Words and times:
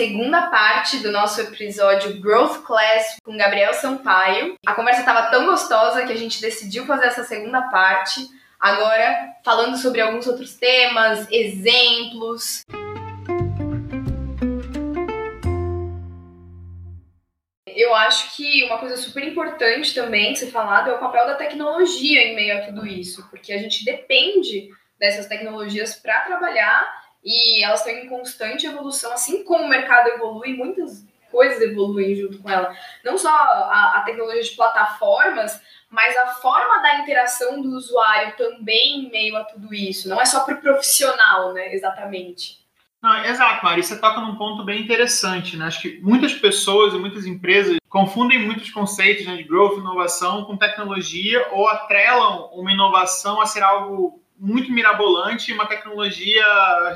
segunda 0.00 0.46
parte 0.46 1.00
do 1.00 1.12
nosso 1.12 1.42
episódio 1.42 2.18
Growth 2.22 2.62
Class 2.62 3.18
com 3.22 3.36
Gabriel 3.36 3.74
Sampaio. 3.74 4.54
A 4.66 4.72
conversa 4.72 5.00
estava 5.00 5.30
tão 5.30 5.44
gostosa 5.44 6.06
que 6.06 6.12
a 6.12 6.16
gente 6.16 6.40
decidiu 6.40 6.86
fazer 6.86 7.08
essa 7.08 7.22
segunda 7.22 7.60
parte. 7.68 8.26
Agora, 8.58 9.34
falando 9.44 9.76
sobre 9.76 10.00
alguns 10.00 10.26
outros 10.26 10.54
temas, 10.54 11.30
exemplos. 11.30 12.62
Eu 17.66 17.94
acho 17.94 18.34
que 18.34 18.64
uma 18.64 18.78
coisa 18.78 18.96
super 18.96 19.22
importante 19.22 19.94
também 19.94 20.32
de 20.32 20.38
ser 20.38 20.50
falado 20.50 20.88
é 20.88 20.94
o 20.94 20.98
papel 20.98 21.26
da 21.26 21.34
tecnologia 21.34 22.22
em 22.22 22.34
meio 22.34 22.56
a 22.56 22.62
tudo 22.62 22.86
isso, 22.86 23.28
porque 23.28 23.52
a 23.52 23.58
gente 23.58 23.84
depende 23.84 24.70
dessas 24.98 25.26
tecnologias 25.26 25.94
para 25.96 26.20
trabalhar 26.20 26.99
e 27.24 27.62
elas 27.64 27.80
estão 27.80 27.94
em 27.94 28.08
constante 28.08 28.66
evolução, 28.66 29.12
assim 29.12 29.44
como 29.44 29.64
o 29.64 29.68
mercado 29.68 30.08
evolui, 30.08 30.54
muitas 30.54 31.04
coisas 31.30 31.60
evoluem 31.60 32.14
junto 32.16 32.38
com 32.38 32.50
ela. 32.50 32.74
Não 33.04 33.16
só 33.16 33.30
a, 33.30 33.94
a 33.96 34.02
tecnologia 34.02 34.42
de 34.42 34.56
plataformas, 34.56 35.60
mas 35.88 36.16
a 36.16 36.28
forma 36.28 36.82
da 36.82 36.98
interação 36.98 37.60
do 37.60 37.70
usuário 37.70 38.36
também 38.36 39.00
em 39.00 39.10
meio 39.10 39.36
a 39.36 39.44
tudo 39.44 39.72
isso. 39.74 40.08
Não 40.08 40.20
é 40.20 40.24
só 40.24 40.40
para 40.40 40.54
o 40.54 40.60
profissional, 40.60 41.52
né? 41.52 41.74
Exatamente. 41.74 42.60
Não, 43.02 43.24
exato, 43.24 43.64
Mari. 43.64 43.82
Você 43.82 43.98
toca 43.98 44.20
num 44.20 44.36
ponto 44.36 44.62
bem 44.62 44.82
interessante, 44.82 45.56
né? 45.56 45.66
Acho 45.66 45.80
que 45.80 46.00
muitas 46.00 46.34
pessoas 46.34 46.92
e 46.92 46.98
muitas 46.98 47.24
empresas 47.26 47.78
confundem 47.88 48.46
muitos 48.46 48.70
conceitos 48.70 49.26
né, 49.26 49.36
de 49.36 49.44
growth, 49.44 49.78
inovação 49.78 50.44
com 50.44 50.56
tecnologia 50.56 51.48
ou 51.50 51.66
atrelam 51.66 52.50
uma 52.52 52.70
inovação 52.70 53.40
a 53.40 53.46
ser 53.46 53.62
algo 53.62 54.19
muito 54.40 54.72
mirabolante, 54.72 55.52
uma 55.52 55.66
tecnologia 55.66 56.44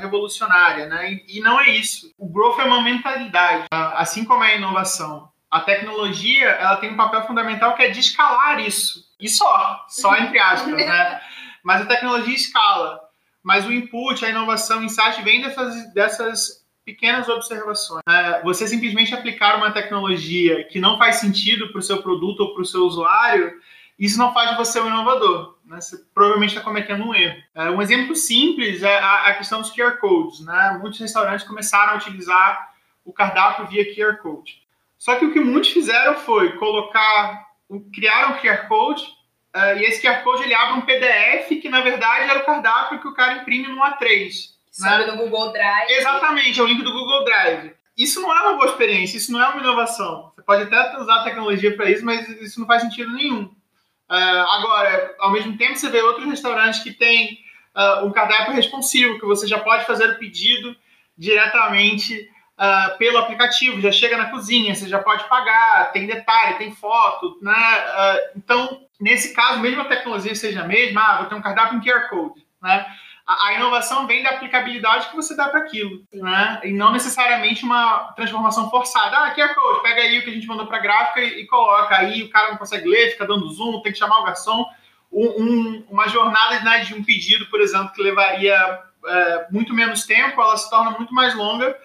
revolucionária, 0.01 0.87
né? 0.87 1.13
E, 1.13 1.37
e 1.37 1.39
não 1.41 1.61
é 1.61 1.69
isso. 1.69 2.11
O 2.17 2.27
growth 2.27 2.59
é 2.59 2.63
uma 2.63 2.81
mentalidade, 2.81 3.67
assim 3.71 4.25
como 4.25 4.43
é 4.43 4.53
a 4.53 4.57
inovação. 4.57 5.29
A 5.51 5.61
tecnologia, 5.61 6.49
ela 6.49 6.77
tem 6.77 6.91
um 6.91 6.97
papel 6.97 7.25
fundamental 7.27 7.75
que 7.75 7.83
é 7.83 7.89
de 7.89 7.99
escalar 7.99 8.59
isso. 8.59 9.05
E 9.19 9.29
só, 9.29 9.85
só 9.87 10.17
entre 10.17 10.39
aspas, 10.39 10.73
né? 10.73 11.21
Mas 11.63 11.81
a 11.81 11.85
tecnologia 11.85 12.35
escala. 12.35 12.99
Mas 13.43 13.65
o 13.65 13.71
input, 13.71 14.25
a 14.25 14.29
inovação, 14.29 14.79
o 14.79 14.83
insight 14.83 15.21
vem 15.21 15.41
dessas, 15.41 15.93
dessas 15.93 16.65
pequenas 16.83 17.29
observações. 17.29 18.01
É, 18.09 18.41
você 18.41 18.67
simplesmente 18.67 19.13
aplicar 19.13 19.57
uma 19.57 19.71
tecnologia 19.71 20.63
que 20.65 20.79
não 20.79 20.97
faz 20.97 21.17
sentido 21.17 21.69
para 21.71 21.79
o 21.79 21.83
seu 21.83 22.01
produto 22.01 22.39
ou 22.41 22.53
para 22.53 22.63
o 22.63 22.65
seu 22.65 22.81
usuário, 22.81 23.53
isso 23.99 24.17
não 24.17 24.33
faz 24.33 24.51
de 24.51 24.57
você 24.57 24.79
um 24.79 24.87
inovador. 24.87 25.54
Né? 25.65 25.81
Você 25.81 25.97
provavelmente 26.13 26.51
está 26.51 26.61
cometendo 26.61 27.03
um 27.03 27.13
erro. 27.13 27.41
É, 27.53 27.69
um 27.69 27.81
exemplo 27.81 28.15
simples 28.15 28.83
é 28.83 28.99
a, 28.99 29.25
a, 29.27 29.33
questão 29.35 29.61
dos 29.61 29.71
QR 29.71 29.97
codes. 29.97 30.39
Né? 30.41 30.77
Muitos 30.81 30.99
restaurantes 30.99 31.47
começaram 31.47 31.93
a 31.93 31.95
utilizar 31.97 32.73
o 33.03 33.11
cardápio 33.11 33.67
via 33.67 33.93
QR 33.93 34.17
code. 34.17 34.63
Só 34.97 35.15
que 35.15 35.25
o 35.25 35.33
que 35.33 35.39
muitos 35.39 35.71
fizeram 35.71 36.15
foi 36.15 36.57
colocar, 36.57 37.47
criar 37.93 38.31
um 38.31 38.39
QR 38.39 38.67
code 38.67 39.03
uh, 39.55 39.77
e 39.77 39.83
esse 39.83 40.01
QR 40.01 40.23
code 40.23 40.43
ele 40.43 40.53
abre 40.53 40.79
um 40.79 40.81
PDF 40.81 41.61
que 41.61 41.69
na 41.69 41.81
verdade 41.81 42.29
era 42.29 42.39
o 42.39 42.45
cardápio 42.45 42.99
que 42.99 43.07
o 43.07 43.13
cara 43.13 43.41
imprime 43.41 43.67
no 43.67 43.81
A3. 43.81 44.55
Sobe 44.71 45.05
né? 45.05 45.11
no 45.11 45.17
Google 45.17 45.53
Drive. 45.53 45.91
Exatamente, 45.91 46.59
é 46.59 46.63
o 46.63 46.65
link 46.65 46.81
do 46.81 46.91
Google 46.91 47.23
Drive. 47.23 47.73
Isso 47.97 48.19
não 48.19 48.35
é 48.35 48.41
uma 48.41 48.57
boa 48.57 48.67
experiência, 48.67 49.17
isso 49.17 49.31
não 49.31 49.41
é 49.41 49.47
uma 49.47 49.61
inovação. 49.61 50.33
Você 50.35 50.41
pode 50.41 50.63
até 50.63 50.97
usar 50.99 51.21
a 51.21 51.23
tecnologia 51.23 51.75
para 51.77 51.89
isso, 51.89 52.03
mas 52.03 52.27
isso 52.41 52.59
não 52.59 52.67
faz 52.67 52.81
sentido 52.81 53.13
nenhum. 53.13 53.54
Uh, 54.09 54.45
agora, 54.51 55.15
ao 55.19 55.31
mesmo 55.31 55.57
tempo, 55.57 55.75
você 55.75 55.89
vê 55.89 56.01
outros 56.01 56.25
restaurantes 56.25 56.81
que 56.81 56.91
têm 56.91 57.39
uh, 57.75 58.05
um 58.05 58.11
cardápio 58.11 58.53
responsivo, 58.53 59.19
que 59.19 59.25
você 59.25 59.47
já 59.47 59.59
pode 59.59 59.85
fazer 59.85 60.09
o 60.11 60.19
pedido 60.19 60.75
diretamente 61.17 62.29
uh, 62.59 62.97
pelo 62.97 63.17
aplicativo, 63.17 63.81
já 63.81 63.91
chega 63.91 64.17
na 64.17 64.29
cozinha, 64.29 64.75
você 64.75 64.87
já 64.87 64.99
pode 64.99 65.27
pagar, 65.27 65.91
tem 65.91 66.05
detalhe, 66.05 66.57
tem 66.57 66.71
foto, 66.71 67.39
né? 67.41 67.55
então, 68.35 68.81
nesse 68.99 69.33
caso, 69.33 69.59
mesmo 69.59 69.81
a 69.81 69.85
tecnologia 69.85 70.35
seja 70.35 70.61
a 70.61 70.67
mesma, 70.67 71.01
ah, 71.01 71.17
vou 71.17 71.25
ter 71.27 71.35
um 71.35 71.41
cardápio 71.41 71.77
em 71.77 71.81
QR 71.81 72.07
Code, 72.09 72.45
né? 72.61 72.85
A, 73.25 73.53
inovação 73.53 74.05
vem 74.05 74.21
da 74.21 74.31
aplicabilidade 74.31 75.09
que 75.09 75.15
você 75.15 75.35
dá 75.35 75.49
para 75.49 75.61
aquilo, 75.61 76.03
né? 76.13 76.59
E 76.63 76.71
não 76.71 76.91
necessariamente 76.91 77.63
uma 77.63 78.13
transformação 78.15 78.69
forçada. 78.69 79.17
Ah, 79.17 79.33
QR 79.33 79.55
Code, 79.55 79.81
pega 79.81 80.01
aí 80.01 80.19
o 80.19 80.23
que 80.23 80.29
a 80.29 80.33
gente 80.33 80.45
mandou 80.45 80.67
para 80.67 80.77
gráfica 80.77 81.21
e, 81.21 81.41
e, 81.41 81.47
coloca. 81.47 81.95
Aí 81.95 82.21
o 82.21 82.29
cara 82.29 82.51
não 82.51 82.57
consegue 82.57 82.87
ler, 82.87 83.11
fica 83.11 83.25
dando 83.25 83.49
zoom, 83.49 83.81
tem 83.81 83.91
que 83.91 83.97
chamar 83.97 84.19
o 84.19 84.25
garçom. 84.25 84.65
Um, 85.11 85.43
um, 85.43 85.85
uma 85.89 86.07
jornada 86.07 86.59
né, 86.59 86.79
de 86.79 86.93
um 86.93 87.03
pedido, 87.03 87.47
por 87.47 87.61
exemplo, 87.61 87.91
que 87.93 88.03
levaria 88.03 88.55
é, 89.07 89.47
muito 89.49 89.73
menos 89.73 90.05
tempo, 90.05 90.39
ela 90.39 90.57
se 90.57 90.69
torna 90.69 90.91
muito 90.91 91.13
mais 91.13 91.33
longa 91.33 91.75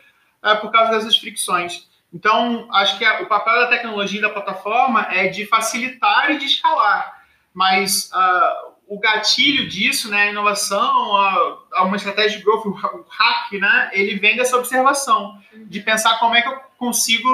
é, 0.43 0.55
por 0.57 0.71
causa 0.71 0.93
dessas 0.93 1.17
fricções. 1.17 1.89
Então, 2.13 2.69
acho 2.73 2.99
que 2.99 3.05
a, 3.05 3.23
o 3.23 3.27
papel 3.27 3.55
da 3.61 3.69
tecnologia 3.69 4.19
e 4.19 4.23
da 4.23 4.29
plataforma 4.29 5.07
é 5.11 5.29
de 5.29 5.47
facilitar 5.47 6.33
e 6.33 6.39
de 6.39 6.47
escalar. 6.47 7.19
Mas 7.55 8.11
uh, 8.13 8.70
o 8.91 8.99
gatilho 8.99 9.69
disso, 9.69 10.11
né, 10.11 10.25
a 10.25 10.31
inovação, 10.31 11.17
a, 11.17 11.59
a 11.75 11.85
uma 11.85 11.97
estratégia 11.97 12.39
de 12.39 12.45
growth, 12.45 12.67
o 12.67 12.73
hack, 12.73 13.53
né, 13.53 13.89
ele 13.93 14.19
vem 14.19 14.37
dessa 14.37 14.57
observação, 14.57 15.41
de 15.55 15.79
pensar 15.79 16.19
como 16.19 16.35
é 16.35 16.43
que 16.43 16.49
eu 16.49 16.59
consigo 16.77 17.29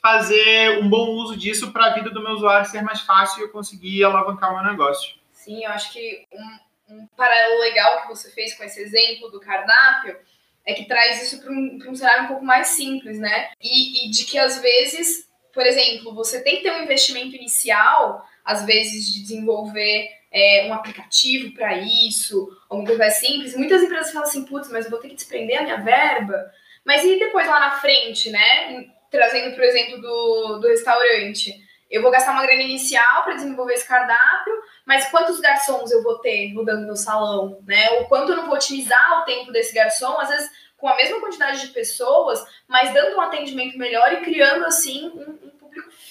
fazer 0.00 0.78
um 0.78 0.88
bom 0.88 1.08
uso 1.16 1.36
disso 1.36 1.72
para 1.72 1.86
a 1.86 1.94
vida 1.94 2.10
do 2.10 2.22
meu 2.22 2.34
usuário 2.34 2.70
ser 2.70 2.82
mais 2.82 3.00
fácil 3.00 3.40
e 3.40 3.42
eu 3.42 3.50
conseguir 3.50 4.04
alavancar 4.04 4.52
o 4.52 4.62
meu 4.62 4.70
negócio. 4.70 5.16
Sim, 5.32 5.64
eu 5.64 5.72
acho 5.72 5.92
que 5.92 6.28
um, 6.32 6.94
um 6.94 7.06
paralelo 7.16 7.60
legal 7.60 8.02
que 8.02 8.08
você 8.08 8.30
fez 8.30 8.54
com 8.54 8.62
esse 8.62 8.80
exemplo 8.80 9.30
do 9.32 9.40
cardápio 9.40 10.16
é 10.64 10.74
que 10.74 10.84
traz 10.84 11.24
isso 11.24 11.42
para 11.42 11.50
um, 11.50 11.78
um, 11.88 11.94
cenário 11.94 12.24
um 12.24 12.28
pouco 12.28 12.44
mais 12.44 12.68
simples, 12.68 13.18
né? 13.18 13.50
E, 13.60 14.06
e 14.06 14.10
de 14.10 14.24
que 14.24 14.38
às 14.38 14.60
vezes, 14.60 15.28
por 15.52 15.66
exemplo, 15.66 16.14
você 16.14 16.40
tem 16.40 16.58
que 16.58 16.62
ter 16.62 16.72
um 16.72 16.84
investimento 16.84 17.34
inicial, 17.34 18.24
às 18.44 18.64
vezes, 18.64 19.12
de 19.12 19.22
desenvolver 19.22 20.19
é, 20.32 20.66
um 20.68 20.74
aplicativo 20.74 21.52
para 21.54 21.76
isso, 21.78 22.48
alguma 22.68 22.86
coisa 22.86 23.02
mais 23.02 23.14
simples. 23.14 23.56
Muitas 23.56 23.82
empresas 23.82 24.12
falam 24.12 24.28
assim, 24.28 24.44
putz, 24.44 24.70
mas 24.70 24.84
eu 24.84 24.90
vou 24.90 25.00
ter 25.00 25.08
que 25.08 25.16
desprender 25.16 25.58
a 25.58 25.62
minha 25.62 25.80
verba. 25.80 26.50
Mas 26.84 27.04
e 27.04 27.18
depois 27.18 27.46
lá 27.46 27.58
na 27.58 27.72
frente, 27.72 28.30
né? 28.30 28.86
Trazendo 29.10 29.54
para 29.54 29.62
o 29.62 29.66
exemplo 29.66 30.00
do, 30.00 30.58
do 30.60 30.68
restaurante. 30.68 31.54
Eu 31.90 32.02
vou 32.02 32.10
gastar 32.12 32.32
uma 32.32 32.46
grana 32.46 32.62
inicial 32.62 33.24
para 33.24 33.34
desenvolver 33.34 33.74
esse 33.74 33.86
cardápio, 33.86 34.54
mas 34.86 35.10
quantos 35.10 35.40
garçons 35.40 35.90
eu 35.90 36.04
vou 36.04 36.20
ter 36.20 36.54
rodando 36.54 36.86
no 36.86 36.94
salão, 36.94 37.60
né? 37.66 37.90
Ou 37.98 38.04
quanto 38.04 38.30
eu 38.30 38.36
não 38.36 38.46
vou 38.46 38.54
otimizar 38.54 39.20
o 39.20 39.24
tempo 39.24 39.50
desse 39.50 39.74
garçom, 39.74 40.18
às 40.20 40.28
vezes 40.28 40.50
com 40.76 40.88
a 40.88 40.96
mesma 40.96 41.20
quantidade 41.20 41.60
de 41.60 41.72
pessoas, 41.72 42.42
mas 42.66 42.94
dando 42.94 43.16
um 43.16 43.20
atendimento 43.20 43.76
melhor 43.76 44.12
e 44.14 44.22
criando 44.22 44.64
assim 44.64 45.08
um 45.08 45.49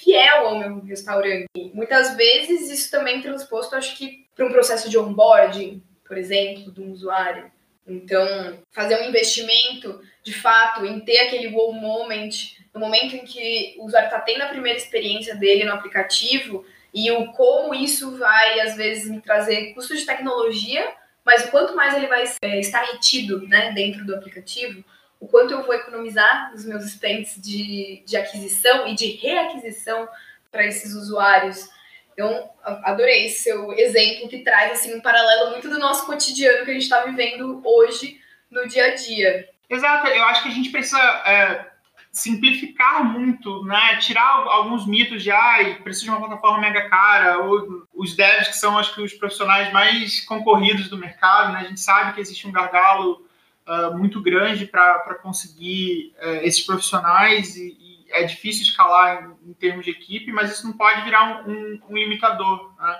fiel 0.04 0.48
ao 0.48 0.60
meu 0.60 0.80
restaurante. 0.80 1.48
Muitas 1.74 2.16
vezes 2.16 2.70
isso 2.70 2.92
também 2.92 3.20
é 3.20 3.22
transposto, 3.22 3.76
acho 3.76 3.96
que, 3.98 4.26
para 4.36 4.46
um 4.46 4.52
processo 4.52 4.90
de 4.90 4.98
onboarding, 4.98 5.84
por 6.06 6.18
exemplo, 6.18 6.72
de 6.72 6.82
um 6.82 6.92
usuário. 6.92 7.52
Então, 7.86 8.60
fazer 8.72 9.02
um 9.02 9.10
investimento, 9.10 10.02
de 10.24 10.34
fato, 10.34 10.86
em 10.86 11.00
ter 11.00 11.20
aquele 11.20 11.48
wow 11.48 11.74
moment, 11.74 12.30
no 12.74 12.80
momento 12.80 13.16
em 13.16 13.26
que 13.26 13.76
o 13.80 13.86
usuário 13.86 14.08
está 14.08 14.20
tendo 14.20 14.44
a 14.44 14.50
primeira 14.50 14.78
experiência 14.78 15.36
dele 15.36 15.66
no 15.66 15.74
aplicativo, 15.74 16.66
e 16.94 17.12
o 17.12 17.32
como 17.34 17.74
isso 17.74 18.18
vai, 18.18 18.60
às 18.62 18.76
vezes, 18.76 19.10
me 19.10 19.22
trazer 19.22 19.74
custos 19.74 20.00
de 20.00 20.06
tecnologia, 20.06 20.94
mas 21.26 21.46
o 21.46 21.52
quanto 21.52 21.76
mais 21.76 21.96
ele 21.96 22.08
vai 22.08 22.24
é, 22.42 22.60
estar 22.60 22.82
retido 22.84 23.48
né, 23.48 23.72
dentro 23.74 24.06
do 24.06 24.16
aplicativo, 24.16 24.84
o 25.20 25.28
quanto 25.28 25.52
eu 25.52 25.64
vou 25.64 25.74
economizar 25.74 26.52
nos 26.52 26.66
meus 26.66 26.86
spends 26.86 27.36
de, 27.42 28.04
de 28.06 28.16
aquisição 28.16 28.88
e 28.88 28.96
de 28.96 29.08
reaquisição 29.18 30.08
para 30.52 30.66
esses 30.66 30.94
usuários. 30.94 31.70
Então, 32.14 32.50
adorei 32.64 33.26
esse 33.26 33.44
seu 33.44 33.72
exemplo 33.74 34.28
que 34.28 34.40
traz 34.40 34.74
assim 34.74 34.96
um 34.96 35.02
paralelo 35.02 35.52
muito 35.52 35.70
do 35.70 35.80
nosso 35.80 36.06
cotidiano 36.06 36.66
que 36.66 36.72
a 36.72 36.74
gente 36.74 36.84
está 36.84 37.04
vivendo 37.04 37.62
hoje 37.64 38.20
no 38.50 38.68
dia 38.68 38.86
a 38.86 38.96
dia. 38.96 39.50
Exato, 39.70 40.08
eu 40.08 40.24
acho 40.26 40.44
que 40.44 40.50
a 40.50 40.54
gente 40.54 40.70
precisa 40.70 41.00
é, 41.00 41.68
simplificar 42.12 43.04
muito, 43.04 43.64
né? 43.66 43.98
Tirar 43.98 44.28
alguns 44.48 44.88
mitos 44.88 45.22
de 45.22 45.32
ah, 45.32 45.58
preciso 45.84 46.06
de 46.06 46.12
uma 46.12 46.20
plataforma 46.20 46.60
mega 46.60 46.90
cara, 46.90 47.40
ou 47.40 47.88
os 47.94 48.16
devs 48.16 48.48
que 48.48 48.58
são 48.58 48.78
acho 48.78 48.96
que 48.96 49.02
os 49.02 49.14
profissionais 49.14 49.72
mais 49.72 50.22
concorridos 50.22 50.90
do 50.90 50.98
mercado, 50.98 51.54
né? 51.54 51.60
A 51.60 51.64
gente 51.66 51.80
sabe 51.80 52.14
que 52.14 52.22
existe 52.22 52.48
um 52.48 52.52
gargalo 52.52 53.29
uh, 53.70 53.98
muito 53.98 54.22
grande 54.22 54.66
para 54.66 55.16
conseguir 55.22 56.14
uh, 56.18 56.44
esses 56.44 56.66
profissionais 56.66 57.56
e, 57.56 57.78
e, 57.80 58.00
é 58.12 58.24
difícil 58.24 58.64
escalar 58.64 59.38
em, 59.44 59.52
em, 59.52 59.54
termos 59.54 59.86
de 59.86 59.92
equipe, 59.92 60.32
mas 60.32 60.52
isso 60.52 60.66
não 60.66 60.74
pode 60.74 61.04
virar 61.04 61.48
um, 61.48 61.52
um, 61.52 61.80
um 61.90 61.96
limitador. 61.96 62.74
Né? 62.80 62.98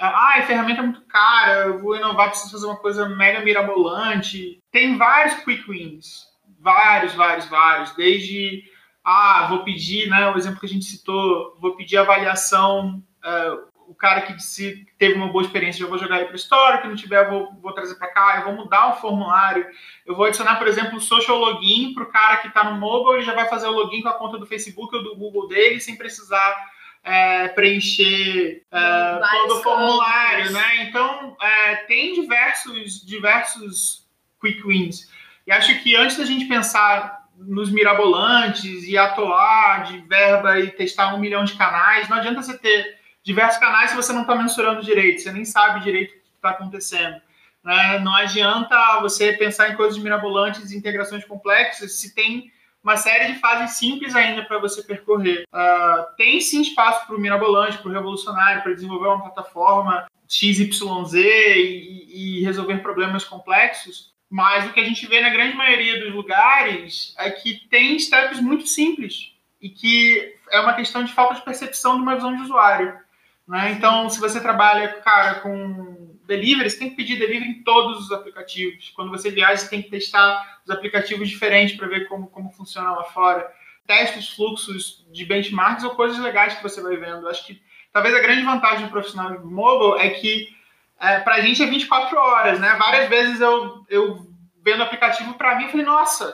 ah, 0.00 0.38
a 0.38 0.42
ferramenta 0.42 0.80
é 0.80 0.84
muito 0.84 1.02
cara, 1.02 1.66
eu 1.66 1.78
vou 1.78 1.96
inovar, 1.96 2.30
preciso 2.30 2.50
fazer 2.50 2.66
uma 2.66 2.76
coisa 2.76 3.08
mega 3.08 3.40
mirabolante. 3.40 4.60
Tem 4.72 4.98
vários 4.98 5.34
quick 5.44 5.70
wins, 5.70 6.26
vários, 6.60 7.14
vários, 7.14 7.46
vários, 7.46 7.94
desde 7.94 8.64
ah, 9.04 9.46
vou 9.48 9.64
pedir, 9.64 10.10
né, 10.10 10.28
o 10.30 10.36
exemplo 10.36 10.60
que 10.60 10.66
a 10.66 10.68
gente 10.68 10.84
citou, 10.84 11.56
vou 11.60 11.76
pedir 11.76 11.96
avaliação, 11.96 13.02
uh, 13.24 13.68
o 13.88 13.94
cara 13.94 14.20
que 14.20 14.34
disse 14.34 14.84
que 14.86 14.92
teve 14.98 15.14
uma 15.14 15.28
boa 15.28 15.42
experiência, 15.42 15.82
eu 15.82 15.88
vou 15.88 15.98
jogar 15.98 16.16
ele 16.16 16.26
para 16.26 16.34
o 16.34 16.36
Store, 16.36 16.82
que 16.82 16.88
não 16.88 16.94
tiver, 16.94 17.24
eu 17.24 17.30
vou, 17.30 17.52
vou 17.60 17.72
trazer 17.72 17.94
para 17.94 18.08
cá, 18.08 18.36
eu 18.36 18.44
vou 18.44 18.64
mudar 18.64 18.90
o 18.90 18.96
formulário, 19.00 19.66
eu 20.04 20.14
vou 20.14 20.26
adicionar, 20.26 20.56
por 20.56 20.68
exemplo, 20.68 20.98
o 20.98 21.00
social 21.00 21.38
login 21.38 21.94
para 21.94 22.04
o 22.04 22.10
cara 22.12 22.36
que 22.36 22.48
está 22.48 22.64
no 22.64 22.78
mobile, 22.78 23.16
ele 23.16 23.24
já 23.24 23.34
vai 23.34 23.48
fazer 23.48 23.66
o 23.66 23.72
login 23.72 24.02
com 24.02 24.10
a 24.10 24.18
conta 24.18 24.36
do 24.36 24.46
Facebook 24.46 24.94
ou 24.94 25.02
do 25.02 25.16
Google 25.16 25.48
dele, 25.48 25.80
sem 25.80 25.96
precisar 25.96 26.54
é, 27.02 27.48
preencher 27.48 28.62
é, 28.70 29.20
todo 29.32 29.54
o 29.54 29.62
formulário, 29.62 30.52
né? 30.52 30.82
Então, 30.82 31.34
é, 31.40 31.76
tem 31.86 32.12
diversos, 32.12 33.04
diversos 33.04 34.06
quick 34.40 34.62
wins. 34.66 35.10
E 35.46 35.52
acho 35.52 35.82
que 35.82 35.96
antes 35.96 36.18
da 36.18 36.26
gente 36.26 36.44
pensar 36.44 37.26
nos 37.38 37.70
mirabolantes 37.70 38.84
e 38.86 38.98
atolar 38.98 39.84
de 39.84 39.98
verba 40.00 40.58
e 40.60 40.70
testar 40.72 41.14
um 41.14 41.18
milhão 41.18 41.44
de 41.44 41.54
canais, 41.54 42.08
não 42.08 42.18
adianta 42.18 42.42
você 42.42 42.58
ter 42.58 42.97
diversos 43.28 43.58
canais 43.58 43.90
se 43.90 43.96
você 43.96 44.10
não 44.10 44.22
está 44.22 44.34
mensurando 44.34 44.82
direito, 44.82 45.20
você 45.20 45.30
nem 45.30 45.44
sabe 45.44 45.84
direito 45.84 46.12
o 46.12 46.14
que 46.14 46.20
está 46.36 46.48
acontecendo. 46.48 47.20
Né? 47.62 47.98
Não 47.98 48.14
adianta 48.14 49.00
você 49.02 49.34
pensar 49.34 49.70
em 49.70 49.76
coisas 49.76 49.98
mirabolantes 49.98 50.72
integrações 50.72 51.26
complexas 51.26 51.92
se 51.92 52.14
tem 52.14 52.50
uma 52.82 52.96
série 52.96 53.30
de 53.30 53.38
fases 53.38 53.76
simples 53.76 54.16
ainda 54.16 54.44
para 54.44 54.58
você 54.58 54.82
percorrer. 54.82 55.44
Uh, 55.52 56.16
tem 56.16 56.40
sim 56.40 56.62
espaço 56.62 57.06
para 57.06 57.16
o 57.16 57.20
mirabolante, 57.20 57.76
para 57.76 57.90
o 57.90 57.92
revolucionário, 57.92 58.62
para 58.62 58.72
desenvolver 58.72 59.08
uma 59.08 59.20
plataforma 59.20 60.06
XYZ 60.26 61.12
e, 61.14 62.38
e 62.38 62.44
resolver 62.44 62.78
problemas 62.78 63.24
complexos, 63.24 64.14
mas 64.30 64.66
o 64.66 64.72
que 64.72 64.80
a 64.80 64.84
gente 64.84 65.06
vê 65.06 65.20
na 65.20 65.28
grande 65.28 65.54
maioria 65.54 66.02
dos 66.02 66.14
lugares 66.14 67.14
é 67.18 67.30
que 67.30 67.68
tem 67.68 67.98
steps 67.98 68.40
muito 68.40 68.66
simples 68.66 69.32
e 69.60 69.68
que 69.68 70.34
é 70.50 70.60
uma 70.60 70.72
questão 70.72 71.04
de 71.04 71.12
falta 71.12 71.34
de 71.34 71.42
percepção 71.42 71.96
de 71.96 72.02
uma 72.02 72.14
visão 72.14 72.34
de 72.34 72.42
usuário. 72.42 73.06
Né? 73.48 73.72
Então, 73.72 74.08
se 74.10 74.20
você 74.20 74.40
trabalha, 74.40 74.88
cara, 75.00 75.36
com 75.36 76.16
delivery, 76.26 76.68
você 76.68 76.78
tem 76.78 76.90
que 76.90 76.96
pedir 76.96 77.18
delivery 77.18 77.50
em 77.50 77.62
todos 77.62 78.04
os 78.04 78.12
aplicativos. 78.12 78.92
Quando 78.94 79.10
você 79.10 79.30
viaja, 79.30 79.56
você 79.56 79.70
tem 79.70 79.82
que 79.82 79.88
testar 79.88 80.60
os 80.64 80.70
aplicativos 80.70 81.28
diferentes 81.28 81.74
para 81.74 81.88
ver 81.88 82.06
como, 82.06 82.26
como 82.28 82.52
funciona 82.52 82.90
lá 82.90 83.04
fora. 83.04 83.50
Teste 83.86 84.18
os 84.18 84.28
fluxos 84.28 85.06
de 85.10 85.24
benchmarks 85.24 85.82
ou 85.82 85.94
coisas 85.94 86.18
legais 86.18 86.54
que 86.54 86.62
você 86.62 86.82
vai 86.82 86.96
vendo. 86.98 87.26
Acho 87.26 87.46
que 87.46 87.62
talvez 87.90 88.14
a 88.14 88.20
grande 88.20 88.42
vantagem 88.42 88.84
do 88.84 88.90
profissional 88.90 89.30
de 89.30 89.42
mobile 89.42 89.98
é 90.06 90.10
que 90.10 90.54
é, 91.00 91.20
para 91.20 91.36
a 91.36 91.40
gente 91.40 91.62
é 91.62 91.66
24 91.66 92.18
horas, 92.18 92.60
né? 92.60 92.76
Várias 92.78 93.08
vezes 93.08 93.40
eu, 93.40 93.86
eu 93.88 94.26
vendo 94.62 94.80
o 94.80 94.82
aplicativo 94.82 95.34
para 95.34 95.56
mim, 95.56 95.68
falei, 95.68 95.86
nossa, 95.86 96.28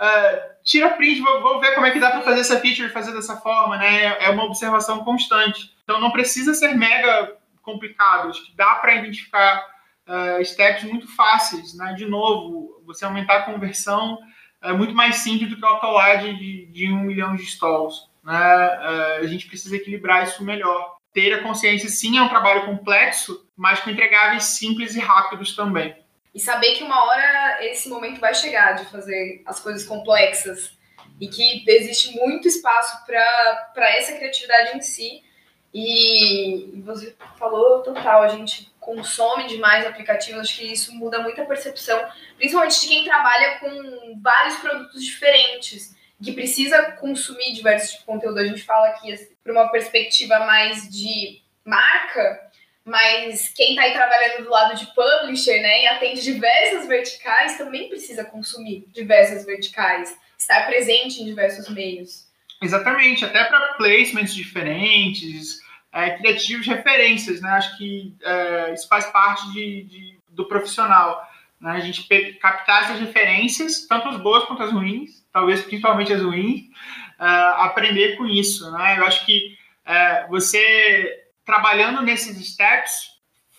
uh, 0.00 0.64
tira 0.64 0.90
print, 0.90 1.20
vou, 1.20 1.40
vou, 1.40 1.60
ver 1.60 1.74
como 1.74 1.86
é 1.86 1.92
que 1.92 2.00
dá 2.00 2.10
para 2.10 2.22
fazer 2.22 2.40
essa 2.40 2.58
feature, 2.58 2.88
fazer 2.88 3.12
dessa 3.12 3.36
forma, 3.36 3.76
né? 3.76 4.24
É 4.24 4.28
uma 4.30 4.44
observação 4.44 5.04
constante. 5.04 5.77
Então 5.88 5.98
não 5.98 6.10
precisa 6.10 6.52
ser 6.52 6.76
mega 6.76 7.34
complicado, 7.62 8.28
acho 8.28 8.44
que 8.44 8.54
dá 8.54 8.74
para 8.74 8.96
identificar 8.96 9.66
uh, 10.06 10.44
steps 10.44 10.84
muito 10.84 11.08
fáceis, 11.16 11.74
né? 11.74 11.94
De 11.94 12.04
novo, 12.04 12.82
você 12.84 13.06
aumentar 13.06 13.38
a 13.38 13.42
conversão 13.44 14.18
é 14.60 14.70
muito 14.70 14.92
mais 14.92 15.16
simples 15.16 15.48
do 15.48 15.56
que 15.56 15.64
o 15.64 15.66
autolad 15.66 16.24
de, 16.24 16.66
de 16.66 16.92
um 16.92 17.00
milhão 17.04 17.34
de 17.34 17.42
stalls. 17.42 18.10
Né? 18.22 18.34
Uh, 18.34 19.24
a 19.24 19.26
gente 19.26 19.46
precisa 19.46 19.76
equilibrar 19.76 20.24
isso 20.24 20.44
melhor. 20.44 20.98
Ter 21.14 21.32
a 21.32 21.42
consciência, 21.42 21.88
sim, 21.88 22.18
é 22.18 22.22
um 22.22 22.28
trabalho 22.28 22.66
complexo, 22.66 23.48
mas 23.56 23.80
com 23.80 23.88
entregáveis 23.88 24.44
simples 24.44 24.94
e 24.94 25.00
rápidos 25.00 25.56
também. 25.56 25.96
E 26.34 26.38
saber 26.38 26.74
que 26.74 26.84
uma 26.84 27.02
hora 27.02 27.64
esse 27.64 27.88
momento 27.88 28.20
vai 28.20 28.34
chegar 28.34 28.72
de 28.72 28.84
fazer 28.90 29.42
as 29.46 29.58
coisas 29.58 29.86
complexas 29.86 30.76
e 31.18 31.28
que 31.28 31.64
existe 31.66 32.14
muito 32.14 32.46
espaço 32.46 33.06
para 33.06 33.90
essa 33.96 34.12
criatividade 34.12 34.76
em 34.76 34.82
si. 34.82 35.26
E 35.72 36.80
você 36.84 37.14
falou 37.38 37.82
total, 37.82 38.22
a 38.22 38.28
gente 38.28 38.72
consome 38.80 39.46
demais 39.46 39.86
aplicativos, 39.86 40.40
acho 40.40 40.56
que 40.56 40.72
isso 40.72 40.94
muda 40.94 41.20
muito 41.20 41.40
a 41.40 41.44
percepção, 41.44 42.00
principalmente 42.36 42.80
de 42.80 42.88
quem 42.88 43.04
trabalha 43.04 43.58
com 43.58 44.18
vários 44.20 44.56
produtos 44.56 45.04
diferentes, 45.04 45.94
que 46.22 46.32
precisa 46.32 46.92
consumir 46.92 47.52
diversos 47.52 47.90
tipos 47.90 48.00
de 48.00 48.06
conteúdo. 48.06 48.38
A 48.38 48.46
gente 48.46 48.62
fala 48.62 48.88
aqui 48.88 49.12
assim, 49.12 49.28
por 49.44 49.52
uma 49.52 49.70
perspectiva 49.70 50.38
mais 50.40 50.88
de 50.88 51.42
marca, 51.64 52.50
mas 52.82 53.50
quem 53.50 53.70
está 53.70 53.82
aí 53.82 53.92
trabalhando 53.92 54.44
do 54.44 54.50
lado 54.50 54.74
de 54.74 54.86
publisher, 54.94 55.60
né, 55.60 55.82
e 55.82 55.86
atende 55.86 56.22
diversas 56.22 56.88
verticais, 56.88 57.58
também 57.58 57.90
precisa 57.90 58.24
consumir 58.24 58.86
diversas 58.88 59.44
verticais, 59.44 60.16
estar 60.38 60.66
presente 60.66 61.20
em 61.20 61.26
diversos 61.26 61.68
meios. 61.68 62.26
Exatamente, 62.60 63.24
até 63.24 63.44
para 63.44 63.74
placements 63.74 64.34
diferentes, 64.34 65.60
é, 65.92 66.10
criativos, 66.10 66.66
referências, 66.66 67.40
né? 67.40 67.50
Acho 67.50 67.76
que 67.78 68.14
é, 68.22 68.74
isso 68.74 68.88
faz 68.88 69.06
parte 69.06 69.50
de, 69.52 69.84
de, 69.84 70.18
do 70.30 70.46
profissional. 70.46 71.28
Né? 71.60 71.72
A 71.72 71.80
gente 71.80 72.06
captar 72.40 72.84
essas 72.84 73.00
referências, 73.00 73.86
tanto 73.86 74.08
as 74.08 74.16
boas 74.20 74.44
quanto 74.44 74.62
as 74.62 74.72
ruins, 74.72 75.24
talvez 75.32 75.62
principalmente 75.62 76.12
as 76.12 76.22
ruins, 76.22 76.66
uh, 77.18 77.62
aprender 77.62 78.16
com 78.16 78.26
isso. 78.26 78.70
Né? 78.70 78.98
Eu 78.98 79.06
acho 79.06 79.24
que 79.26 79.56
uh, 79.86 80.30
você 80.30 81.24
trabalhando 81.44 82.02
nesses 82.02 82.36
steps, 82.52 83.17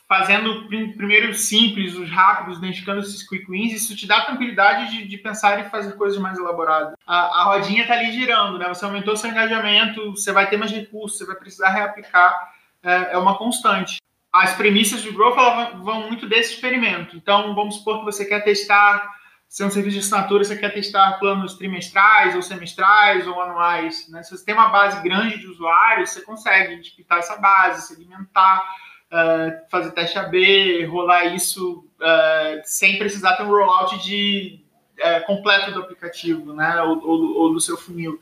fazendo 0.09 0.67
primeiro 0.67 1.35
simples, 1.35 1.95
os 1.95 2.09
rápidos, 2.09 2.57
identificando 2.57 2.99
esses 3.01 3.21
quick 3.29 3.45
wins, 3.47 3.73
isso 3.73 3.95
te 3.95 4.07
dá 4.07 4.21
tranquilidade 4.21 4.89
de, 4.89 5.07
de 5.07 5.17
pensar 5.19 5.59
e 5.59 5.69
fazer 5.69 5.93
coisas 5.93 6.19
mais 6.19 6.35
elaboradas. 6.39 6.95
A, 7.05 7.41
a 7.41 7.43
rodinha 7.43 7.83
está 7.83 7.93
ali 7.93 8.11
girando, 8.11 8.57
né? 8.57 8.67
Você 8.69 8.83
aumentou 8.83 9.15
seu 9.15 9.29
engajamento, 9.29 10.09
você 10.09 10.31
vai 10.31 10.49
ter 10.49 10.57
mais 10.57 10.71
recursos, 10.71 11.19
você 11.19 11.27
vai 11.27 11.35
precisar 11.35 11.69
reaplicar, 11.69 12.35
é, 12.81 13.13
é 13.13 13.17
uma 13.19 13.37
constante. 13.37 13.97
As 14.33 14.55
premissas 14.55 15.03
de 15.03 15.11
growth 15.11 15.35
vão, 15.83 16.07
muito 16.07 16.27
desse 16.27 16.55
experimento. 16.55 17.15
Então, 17.15 17.53
vamos 17.53 17.75
supor 17.75 17.99
que 17.99 18.05
você 18.05 18.25
quer 18.25 18.43
testar 18.43 19.19
se 19.47 19.63
é 19.63 19.65
um 19.65 19.71
serviço 19.71 19.95
de 19.95 20.01
assinatura, 20.01 20.43
você 20.43 20.55
quer 20.55 20.71
testar 20.71 21.17
planos 21.17 21.55
trimestrais, 21.55 22.35
ou 22.35 22.41
semestrais, 22.41 23.27
ou 23.27 23.41
anuais. 23.41 24.07
Né? 24.09 24.21
Se 24.21 24.29
você 24.29 24.45
tem 24.45 24.53
uma 24.53 24.69
base 24.69 25.01
grande 25.01 25.39
de 25.39 25.47
usuários, 25.47 26.11
você 26.11 26.21
consegue 26.21 26.75
despitar 26.77 27.17
essa 27.17 27.35
base, 27.35 27.87
segmentar, 27.87 28.63
uh, 29.11 29.69
fazer 29.69 29.91
teste 29.91 30.17
AB, 30.17 30.85
rolar 30.85 31.25
isso 31.25 31.85
uh, 31.99 32.61
sem 32.63 32.97
precisar 32.97 33.35
ter 33.35 33.43
um 33.43 33.49
rollout 33.49 33.97
de, 34.03 34.63
uh, 34.99 35.25
completo 35.25 35.71
do 35.71 35.81
aplicativo, 35.81 36.53
né? 36.53 36.81
ou, 36.81 37.05
ou, 37.05 37.37
ou 37.37 37.53
do 37.53 37.59
seu 37.59 37.77
funil. 37.77 38.19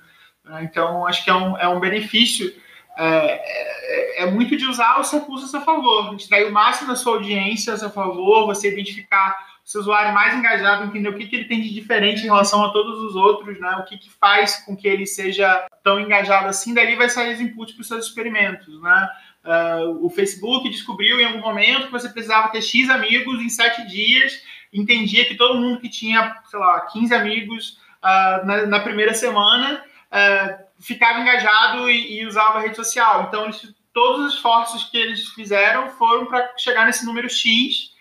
Então, 0.61 1.05
acho 1.05 1.25
que 1.25 1.29
é 1.29 1.33
um, 1.33 1.57
é 1.57 1.67
um 1.67 1.79
benefício. 1.79 2.53
É, 2.97 4.19
é, 4.19 4.23
é, 4.23 4.25
muito 4.31 4.57
de 4.57 4.65
usar 4.65 4.99
os 4.99 5.11
recursos 5.11 5.53
a 5.53 5.61
favor, 5.61 6.15
extrair 6.15 6.47
o 6.47 6.51
máximo 6.51 6.87
da 6.87 6.95
sua 6.95 7.13
audiência 7.13 7.73
a 7.73 7.77
seu 7.77 7.91
favor, 7.91 8.47
você 8.47 8.71
identificar 8.71 9.37
seu 9.63 9.81
usuário 9.81 10.13
mais 10.13 10.33
engajado, 10.33 10.85
entender 10.85 11.09
o 11.09 11.13
que, 11.13 11.27
que 11.27 11.35
ele 11.35 11.45
tem 11.45 11.61
de 11.61 11.71
diferente 11.73 12.21
em 12.21 12.27
relação 12.27 12.63
a 12.63 12.71
todos 12.71 12.99
os 12.99 13.15
outros, 13.15 13.59
né? 13.59 13.75
o 13.75 13.83
que, 13.83 13.97
que 13.97 14.09
faz 14.09 14.63
com 14.65 14.75
que 14.75 14.87
ele 14.87 15.05
seja 15.05 15.67
tão 15.83 15.99
engajado 15.99 16.47
assim, 16.47 16.73
dali 16.73 16.95
vai 16.95 17.09
sair 17.09 17.35
os 17.35 17.41
inputs 17.41 17.75
para 17.75 17.81
os 17.81 17.87
seus 17.87 18.07
experimentos. 18.07 18.81
Né? 18.81 19.09
Uh, 19.47 20.05
o 20.05 20.09
Facebook 20.09 20.69
descobriu 20.69 21.21
em 21.21 21.25
algum 21.25 21.39
momento 21.39 21.85
que 21.85 21.91
você 21.93 22.09
precisava 22.09 22.49
ter 22.49 22.61
X 22.61 22.89
amigos 22.89 23.39
em 23.41 23.47
sete 23.47 23.87
dias, 23.87 24.43
entendia 24.73 25.23
que 25.23 25.35
todo 25.35 25.57
mundo 25.57 25.79
que 25.79 25.87
tinha, 25.87 26.35
sei 26.49 26.59
lá, 26.59 26.81
15 26.81 27.15
amigos 27.15 27.79
uh, 28.03 28.45
na, 28.45 28.65
na, 28.65 28.79
primeira 28.81 29.13
semana 29.13 29.81
uh, 30.11 30.83
ficava 30.83 31.21
engajado 31.21 31.89
e, 31.89 32.19
e, 32.19 32.25
usava 32.25 32.59
a 32.59 32.61
rede 32.61 32.75
social. 32.75 33.23
Então, 33.29 33.45
eles, 33.45 33.73
todos 33.93 34.25
os 34.25 34.33
esforços 34.33 34.83
que 34.83 34.97
eles 34.97 35.29
fizeram 35.29 35.91
foram 35.91 36.25
para 36.25 36.51
chegar 36.57 36.85
nesse 36.85 37.05
número 37.05 37.29
X 37.29 37.95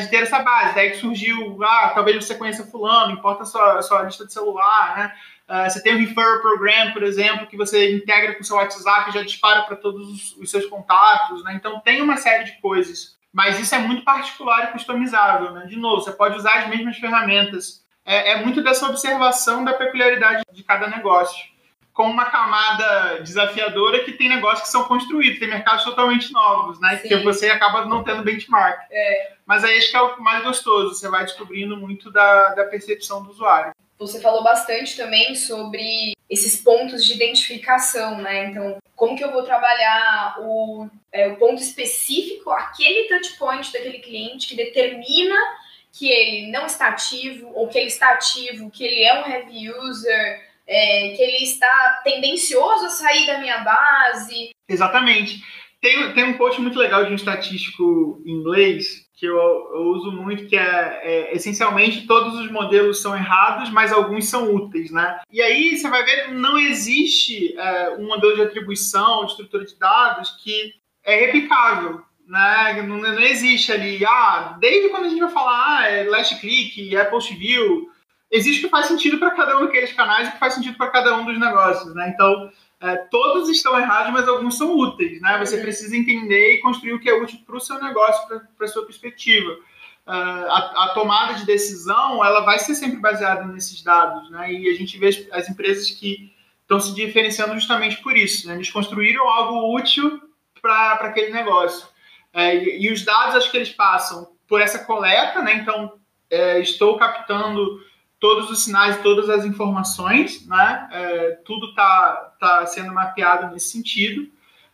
de 0.00 0.10
ter 0.10 0.24
essa 0.24 0.40
base. 0.40 0.74
Daí 0.74 0.90
que 0.90 0.96
surgiu, 0.96 1.56
ah, 1.62 1.92
talvez 1.94 2.16
você 2.16 2.34
conheça 2.34 2.66
fulano, 2.66 3.12
importa 3.12 3.44
a 3.44 3.46
sua, 3.46 3.78
a 3.78 3.82
sua 3.82 4.02
lista 4.02 4.26
de 4.26 4.32
celular, 4.32 4.96
né? 4.96 5.14
Uh, 5.48 5.70
você 5.70 5.82
tem 5.82 5.94
o 5.94 5.98
Referral 5.98 6.40
Program, 6.40 6.92
por 6.92 7.02
exemplo, 7.02 7.46
que 7.46 7.56
você 7.56 7.96
integra 7.96 8.34
com 8.34 8.42
o 8.42 8.44
seu 8.44 8.56
WhatsApp 8.56 9.08
e 9.08 9.14
já 9.14 9.22
dispara 9.22 9.62
para 9.62 9.76
todos 9.76 10.06
os, 10.06 10.36
os, 10.36 10.50
seus 10.50 10.66
contatos, 10.66 11.42
né? 11.42 11.54
Então 11.54 11.80
tem 11.80 12.02
uma 12.02 12.18
série 12.18 12.44
de 12.44 12.60
coisas. 12.60 13.16
Mas 13.32 13.58
isso 13.58 13.74
é 13.74 13.78
muito 13.78 14.04
particular 14.04 14.64
e 14.64 14.72
customizável, 14.72 15.52
né? 15.52 15.66
De 15.66 15.76
novo, 15.76 16.02
você 16.02 16.12
pode 16.12 16.36
usar 16.36 16.58
as 16.58 16.68
mesmas 16.68 16.98
ferramentas. 16.98 17.82
É, 18.04 18.32
é 18.32 18.44
muito 18.44 18.62
dessa 18.62 18.86
observação 18.86 19.64
da 19.64 19.72
peculiaridade 19.72 20.42
de 20.52 20.62
cada 20.62 20.86
negócio 20.86 21.46
com 21.98 22.08
uma 22.08 22.26
camada 22.26 23.20
desafiadora 23.22 24.04
que 24.04 24.12
tem 24.12 24.28
negócios 24.28 24.62
que 24.62 24.68
são 24.68 24.84
construídos, 24.84 25.40
tem 25.40 25.48
mercados 25.48 25.82
totalmente 25.82 26.32
novos, 26.32 26.78
né? 26.78 26.98
Sim. 26.98 27.08
Que 27.08 27.16
você 27.24 27.50
acaba 27.50 27.86
não 27.86 28.04
tendo 28.04 28.22
benchmark. 28.22 28.78
É. 28.88 29.32
Mas 29.44 29.64
aí 29.64 29.76
acho 29.76 29.90
que 29.90 29.96
é 29.96 30.00
o 30.00 30.20
mais 30.20 30.44
gostoso, 30.44 30.94
você 30.94 31.08
vai 31.08 31.24
descobrindo 31.24 31.76
muito 31.76 32.08
da, 32.08 32.50
da 32.50 32.66
percepção 32.66 33.24
do 33.24 33.30
usuário. 33.30 33.72
Você 33.98 34.20
falou 34.20 34.44
bastante 34.44 34.96
também 34.96 35.34
sobre 35.34 36.12
esses 36.30 36.60
pontos 36.62 37.04
de 37.04 37.14
identificação, 37.14 38.20
né? 38.20 38.46
Então, 38.46 38.78
como 38.94 39.16
que 39.16 39.24
eu 39.24 39.32
vou 39.32 39.42
trabalhar 39.42 40.36
o, 40.40 40.88
é, 41.10 41.28
o 41.28 41.36
ponto 41.36 41.60
específico, 41.60 42.50
aquele 42.50 43.08
touch 43.08 43.36
point 43.38 43.72
daquele 43.72 43.98
cliente 43.98 44.48
que 44.48 44.56
determina 44.56 45.36
que 45.92 46.08
ele 46.08 46.50
não 46.52 46.66
está 46.66 46.88
ativo, 46.88 47.50
ou 47.54 47.66
que 47.66 47.78
ele 47.78 47.88
está 47.88 48.12
ativo, 48.12 48.70
que 48.70 48.84
ele 48.84 49.02
é 49.02 49.20
um 49.20 49.28
heavy 49.28 49.70
user, 49.70 50.48
é, 50.66 51.14
que 51.16 51.22
ele 51.22 51.42
está 51.42 52.00
tendencioso 52.04 52.86
a 52.86 52.90
sair 52.90 53.26
da 53.26 53.38
minha 53.38 53.58
base. 53.58 54.50
Exatamente. 54.68 55.40
Tem, 55.80 56.12
tem 56.12 56.24
um 56.24 56.36
post 56.36 56.60
muito 56.60 56.78
legal 56.78 57.04
de 57.04 57.12
um 57.12 57.16
estatístico 57.16 58.22
inglês 58.26 59.07
que 59.18 59.26
eu, 59.26 59.36
eu 59.36 59.82
uso 59.88 60.12
muito, 60.12 60.46
que 60.46 60.56
é, 60.56 61.00
é, 61.02 61.34
essencialmente 61.34 62.06
todos 62.06 62.38
os 62.38 62.48
modelos 62.52 63.02
são 63.02 63.16
errados, 63.16 63.68
mas 63.68 63.92
alguns 63.92 64.28
são 64.28 64.54
úteis, 64.54 64.92
né? 64.92 65.18
E 65.28 65.42
aí 65.42 65.76
você 65.76 65.90
vai 65.90 66.04
ver, 66.04 66.32
não 66.32 66.56
existe 66.56 67.58
é, 67.58 67.96
um 67.98 68.06
modelo 68.06 68.36
de 68.36 68.42
atribuição, 68.42 69.24
de 69.24 69.32
estrutura 69.32 69.64
de 69.64 69.76
dados 69.76 70.38
que 70.42 70.72
é 71.04 71.16
replicável, 71.16 72.00
né? 72.28 72.80
Não, 72.86 72.98
não 72.98 73.20
existe 73.20 73.72
ali, 73.72 74.04
ah, 74.06 74.56
desde 74.60 74.88
quando 74.90 75.06
a 75.06 75.08
gente 75.08 75.20
vai 75.20 75.30
falar, 75.30 75.78
ah, 75.78 75.88
é 75.88 76.04
last 76.04 76.38
click, 76.38 76.88
post 77.10 77.34
view, 77.34 77.90
existe 78.30 78.60
o 78.60 78.64
que 78.64 78.70
faz 78.70 78.86
sentido 78.86 79.18
para 79.18 79.30
cada 79.30 79.56
um 79.58 79.66
daqueles 79.66 79.92
canais 79.92 80.28
e 80.28 80.32
que 80.32 80.38
faz 80.38 80.54
sentido 80.54 80.76
para 80.76 80.90
cada 80.90 81.16
um 81.16 81.24
dos 81.24 81.38
negócios, 81.38 81.94
né? 81.94 82.10
Então, 82.14 82.50
é, 82.80 82.96
todos 83.10 83.48
estão 83.48 83.78
errados, 83.78 84.12
mas 84.12 84.28
alguns 84.28 84.56
são 84.56 84.76
úteis, 84.76 85.20
né? 85.20 85.38
Você 85.38 85.56
uhum. 85.56 85.62
precisa 85.62 85.96
entender 85.96 86.54
e 86.54 86.60
construir 86.60 86.92
o 86.92 87.00
que 87.00 87.08
é 87.08 87.20
útil 87.20 87.40
para 87.46 87.56
o 87.56 87.60
seu 87.60 87.80
negócio, 87.82 88.28
para 88.28 88.66
a 88.66 88.68
sua 88.68 88.84
perspectiva. 88.84 89.52
Uh, 90.06 90.48
a, 90.48 90.84
a, 90.84 90.90
tomada 90.94 91.34
de 91.34 91.44
decisão, 91.44 92.24
ela 92.24 92.40
vai 92.40 92.58
ser 92.58 92.74
sempre 92.74 92.98
baseada 92.98 93.44
nesses 93.44 93.82
dados, 93.82 94.30
né? 94.30 94.50
E 94.52 94.68
a 94.68 94.74
gente 94.74 94.96
vê 94.96 95.08
as, 95.08 95.26
as 95.32 95.50
empresas 95.50 95.90
que 95.90 96.32
estão 96.62 96.80
se 96.80 96.94
diferenciando 96.94 97.54
justamente 97.54 97.98
por 97.98 98.16
isso, 98.16 98.46
né? 98.46 98.54
Eles 98.54 98.70
construíram 98.70 99.28
algo 99.28 99.76
útil 99.76 100.20
para 100.62 100.92
aquele 100.94 101.30
negócio. 101.30 101.88
É, 102.32 102.54
e, 102.56 102.86
e, 102.86 102.92
os 102.92 103.04
dados, 103.04 103.36
acho 103.36 103.50
que 103.50 103.56
eles 103.56 103.70
passam 103.70 104.32
por 104.46 104.60
essa 104.60 104.78
coleta, 104.84 105.42
né? 105.42 105.54
Então, 105.54 105.92
é, 106.30 106.60
estou 106.60 106.96
captando 106.96 107.82
todos 108.20 108.50
os 108.50 108.64
sinais, 108.64 109.00
todas 109.02 109.28
as 109.30 109.44
informações, 109.44 110.46
né? 110.46 110.88
É, 110.92 111.30
tudo 111.44 111.68
está 111.68 112.34
tá 112.38 112.66
sendo 112.66 112.92
mapeado 112.92 113.52
nesse 113.52 113.70
sentido. 113.70 114.28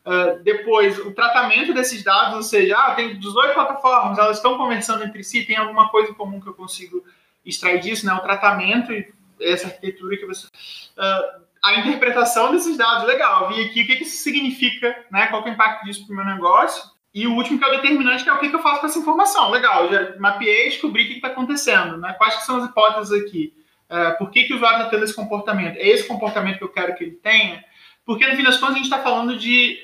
Uh, 0.04 0.42
depois, 0.42 0.98
o 0.98 1.12
tratamento 1.12 1.72
desses 1.72 2.02
dados, 2.02 2.34
ou 2.34 2.42
seja, 2.42 2.76
ah, 2.76 2.94
tem 2.94 3.18
18 3.18 3.54
plataformas, 3.54 4.18
elas 4.18 4.36
estão 4.36 4.58
conversando 4.58 5.02
entre 5.02 5.24
si, 5.24 5.46
tem 5.46 5.56
alguma 5.56 5.88
coisa 5.88 6.10
em 6.10 6.14
comum 6.14 6.40
que 6.40 6.46
eu 6.46 6.52
consigo 6.52 7.02
extrair 7.44 7.80
disso, 7.80 8.04
né? 8.04 8.12
O 8.12 8.20
tratamento 8.20 8.92
e 8.92 9.10
essa 9.40 9.66
arquitetura 9.66 10.16
que 10.16 10.26
você... 10.26 10.46
Uh, 10.46 11.44
a 11.62 11.80
interpretação 11.80 12.52
desses 12.52 12.76
dados, 12.76 13.06
legal, 13.06 13.48
vi 13.48 13.64
aqui 13.64 13.82
o 13.82 13.86
que, 13.86 13.96
que 13.96 14.02
isso 14.02 14.22
significa, 14.22 14.94
né? 15.10 15.26
Qual 15.28 15.42
é 15.42 15.50
o 15.50 15.52
impacto 15.54 15.84
disso 15.86 16.06
para 16.06 16.12
o 16.12 16.16
meu 16.16 16.26
negócio. 16.26 16.93
E 17.14 17.28
o 17.28 17.34
último 17.34 17.58
que 17.58 17.64
é 17.64 17.68
o 17.68 17.76
determinante, 17.76 18.24
que 18.24 18.28
é 18.28 18.32
o 18.32 18.38
que, 18.40 18.52
eu 18.52 18.62
faço 18.62 18.80
com 18.80 18.86
essa 18.86 18.98
informação. 18.98 19.50
Legal, 19.50 19.88
já 19.88 20.16
mapeei, 20.18 20.64
descobri 20.64 21.04
o 21.04 21.06
que 21.06 21.12
está 21.14 21.28
acontecendo, 21.28 21.96
né? 21.96 22.12
Quais 22.14 22.34
são 22.44 22.56
as 22.56 22.68
hipóteses 22.68 23.12
aqui? 23.12 23.54
Uh, 23.88 24.18
por 24.18 24.30
que, 24.30 24.44
que 24.44 24.52
o 24.52 24.56
usuário 24.56 24.78
está 24.78 24.90
tendo 24.90 25.04
esse 25.04 25.14
comportamento? 25.14 25.76
É 25.76 25.86
esse 25.86 26.08
comportamento 26.08 26.58
que 26.58 26.64
eu 26.64 26.72
quero 26.72 26.96
que 26.96 27.04
ele 27.04 27.12
tenha? 27.12 27.64
Porque, 28.04 28.26
no 28.26 28.36
fim 28.36 28.42
das 28.42 28.56
contas, 28.56 28.74
a 28.74 28.78
gente 28.78 28.86
está 28.86 28.98
falando 28.98 29.38
de 29.38 29.78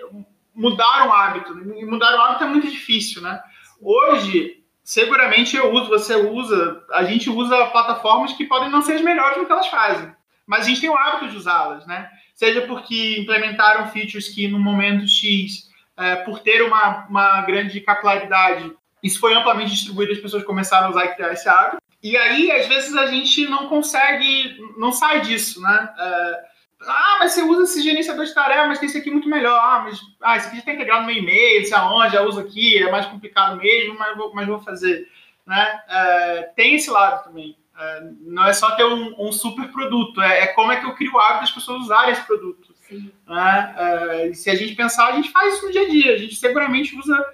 mudar 0.53 1.07
um 1.07 1.13
hábito. 1.13 1.57
E 1.57 1.85
mudar 1.85 2.17
um 2.17 2.21
hábito 2.21 2.45
é 2.45 2.49
muito 2.49 2.69
difícil, 2.69 3.23
né? 3.23 3.41
Hoje, 3.81 4.65
seguramente 4.83 5.57
eu 5.57 5.73
uso, 5.73 5.89
você 5.89 6.17
usa, 6.17 6.85
a 6.91 7.05
gente 7.05 7.31
usa 7.31 7.67
plataformas 7.67 8.33
que 8.33 8.45
podem 8.45 8.71
não 8.71 8.83
ser 8.83 8.95
as 8.95 9.03
melhores 9.03 9.39
no 9.39 9.47
que 9.47 9.53
elas 9.53 9.69
fazem. 9.69 10.13
Mas 10.45 10.63
a 10.63 10.69
gente 10.69 10.81
tem 10.81 10.91
o 10.91 10.97
hábito 10.97 11.29
de 11.29 11.37
usá-las, 11.37 11.87
né? 11.87 12.11
Seja 12.35 12.63
porque 12.63 13.21
implementaram 13.21 13.87
features 13.93 14.29
que 14.29 14.49
no 14.49 14.59
momento 14.59 15.07
X 15.07 15.70
é, 16.01 16.17
por 16.17 16.41
ter 16.41 16.63
uma, 16.63 17.07
uma 17.09 17.43
grande 17.43 17.81
capilaridade, 17.81 18.73
isso 19.03 19.21
foi 19.21 19.35
amplamente 19.35 19.73
distribuído, 19.73 20.13
as 20.13 20.19
pessoas 20.19 20.43
começaram 20.45 20.87
a 20.87 20.91
usar 20.91 21.05
e 21.05 21.15
criar 21.15 21.33
esse 21.33 21.49
hábito. 21.49 21.79
E 22.03 22.17
aí, 22.17 22.51
às 22.51 22.67
vezes, 22.67 22.97
a 22.97 23.07
gente 23.07 23.47
não 23.47 23.69
consegue, 23.69 24.59
não 24.79 24.91
sai 24.91 25.21
disso, 25.21 25.61
né? 25.61 25.95
É, 25.99 26.51
ah, 26.87 27.17
mas 27.19 27.33
você 27.33 27.43
usa 27.43 27.65
esse 27.65 27.83
gerenciador 27.83 28.25
de 28.25 28.33
tarefa, 28.33 28.67
mas 28.67 28.79
tem 28.79 28.89
esse 28.89 28.97
aqui 28.97 29.11
muito 29.11 29.29
melhor. 29.29 29.59
Ah, 29.59 29.83
mas 29.85 30.01
ah, 30.23 30.37
esse 30.37 30.47
aqui 30.47 30.57
já 30.57 30.61
está 30.61 30.73
integrado 30.73 31.03
no 31.03 31.09
meu 31.09 31.17
e-mail, 31.17 31.65
sei 31.67 31.77
aonde, 31.77 32.15
já 32.15 32.23
uso 32.23 32.41
aqui, 32.41 32.83
é 32.83 32.91
mais 32.91 33.05
complicado 33.05 33.59
mesmo, 33.59 33.99
mas 33.99 34.17
vou, 34.17 34.35
mas 34.35 34.47
vou 34.47 34.59
fazer. 34.61 35.07
Né? 35.47 35.81
É, 35.89 36.43
tem 36.57 36.77
esse 36.77 36.91
lado 36.91 37.25
também. 37.25 37.57
É, 37.79 38.03
não 38.23 38.47
é 38.47 38.53
só 38.55 38.71
ter 38.77 38.85
um, 38.85 39.15
um 39.19 39.33
super 39.33 39.71
produto, 39.71 40.23
é, 40.23 40.45
é, 40.45 40.47
como 40.49 40.73
é 40.73 40.81
que 40.81 40.87
eu 40.87 40.95
crio 40.95 41.13
o 41.13 41.19
hábito 41.19 41.41
das 41.41 41.53
pessoas 41.53 41.83
usarem 41.83 42.13
esse 42.13 42.27
produto. 42.27 42.70
Né? 42.95 43.75
É, 43.77 44.33
se 44.33 44.51
a 44.51 44.55
gente 44.55 44.75
pensar, 44.75 45.09
a 45.09 45.17
gente 45.17 45.31
faz 45.31 45.55
isso 45.55 45.67
no 45.67 45.73
dia 45.73 45.83
a 45.83 45.89
dia. 45.89 46.15
A 46.15 46.19
gente 46.19 46.37
seguramente 46.37 46.97
usa 46.99 47.25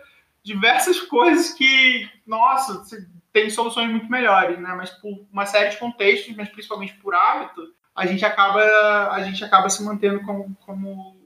diversas 0.43 1.01
coisas 1.09 1.53
que, 1.53 2.09
nossa, 2.27 2.83
tem 3.33 3.51
soluções 3.51 3.91
muito 3.91 4.11
melhores, 4.11 4.59
né? 4.59 4.75
Mas 4.77 4.91
por 4.91 5.27
uma 5.31 5.45
série 5.45 5.71
de 5.71 5.77
contextos, 5.77 6.35
mas 6.35 6.49
principalmente 6.49 6.95
por 6.95 7.15
hábito, 7.15 7.75
a 7.95 8.07
gente 8.07 8.25
acaba, 8.25 8.61
a 9.13 9.23
gente 9.23 9.45
acaba 9.45 9.69
se 9.69 9.83
mantendo 9.83 10.21
como, 10.21 10.57
como, 10.65 11.17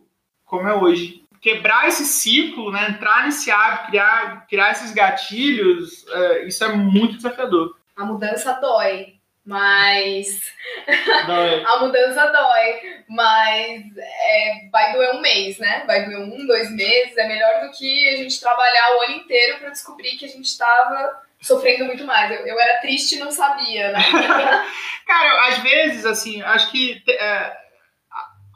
como 0.45 0.69
é 0.69 0.75
hoje. 0.75 1.25
Quebrar 1.41 1.89
esse 1.89 2.05
ciclo, 2.05 2.71
né? 2.71 2.91
entrar 2.91 3.25
nesse 3.25 3.51
hábito, 3.51 3.87
criar, 3.87 4.47
criar 4.47 4.73
esses 4.73 4.93
gatilhos, 4.93 6.05
é, 6.09 6.47
isso 6.47 6.63
é 6.63 6.75
muito 6.75 7.17
desafiador. 7.17 7.77
A 7.97 8.05
mudança 8.05 8.53
dói, 8.61 9.20
mas 9.51 10.41
a 11.67 11.81
mudança 11.81 12.25
dói, 12.27 13.03
mas 13.09 13.83
é, 13.99 14.69
vai 14.71 14.93
doer 14.93 15.17
um 15.17 15.21
mês, 15.21 15.59
né? 15.59 15.83
Vai 15.89 16.05
doer 16.05 16.21
um, 16.21 16.47
dois 16.47 16.71
meses. 16.71 17.17
É 17.19 17.27
melhor 17.27 17.67
do 17.67 17.77
que 17.77 18.09
a 18.11 18.17
gente 18.17 18.41
trabalhar 18.41 18.97
o 18.97 19.03
ano 19.03 19.17
inteiro 19.17 19.59
para 19.59 19.71
descobrir 19.71 20.17
que 20.17 20.25
a 20.25 20.29
gente 20.29 20.45
estava 20.45 21.21
sofrendo 21.41 21.87
muito 21.87 22.05
mais. 22.05 22.31
Eu, 22.31 22.47
eu, 22.47 22.61
era 22.61 22.81
triste 22.81 23.17
e 23.17 23.19
não 23.19 23.33
sabia, 23.33 23.91
né? 23.91 23.99
Cara, 25.05 25.49
às 25.49 25.59
vezes, 25.59 26.07
assim, 26.07 26.41
acho 26.43 26.71
que 26.71 27.03
é, 27.09 27.57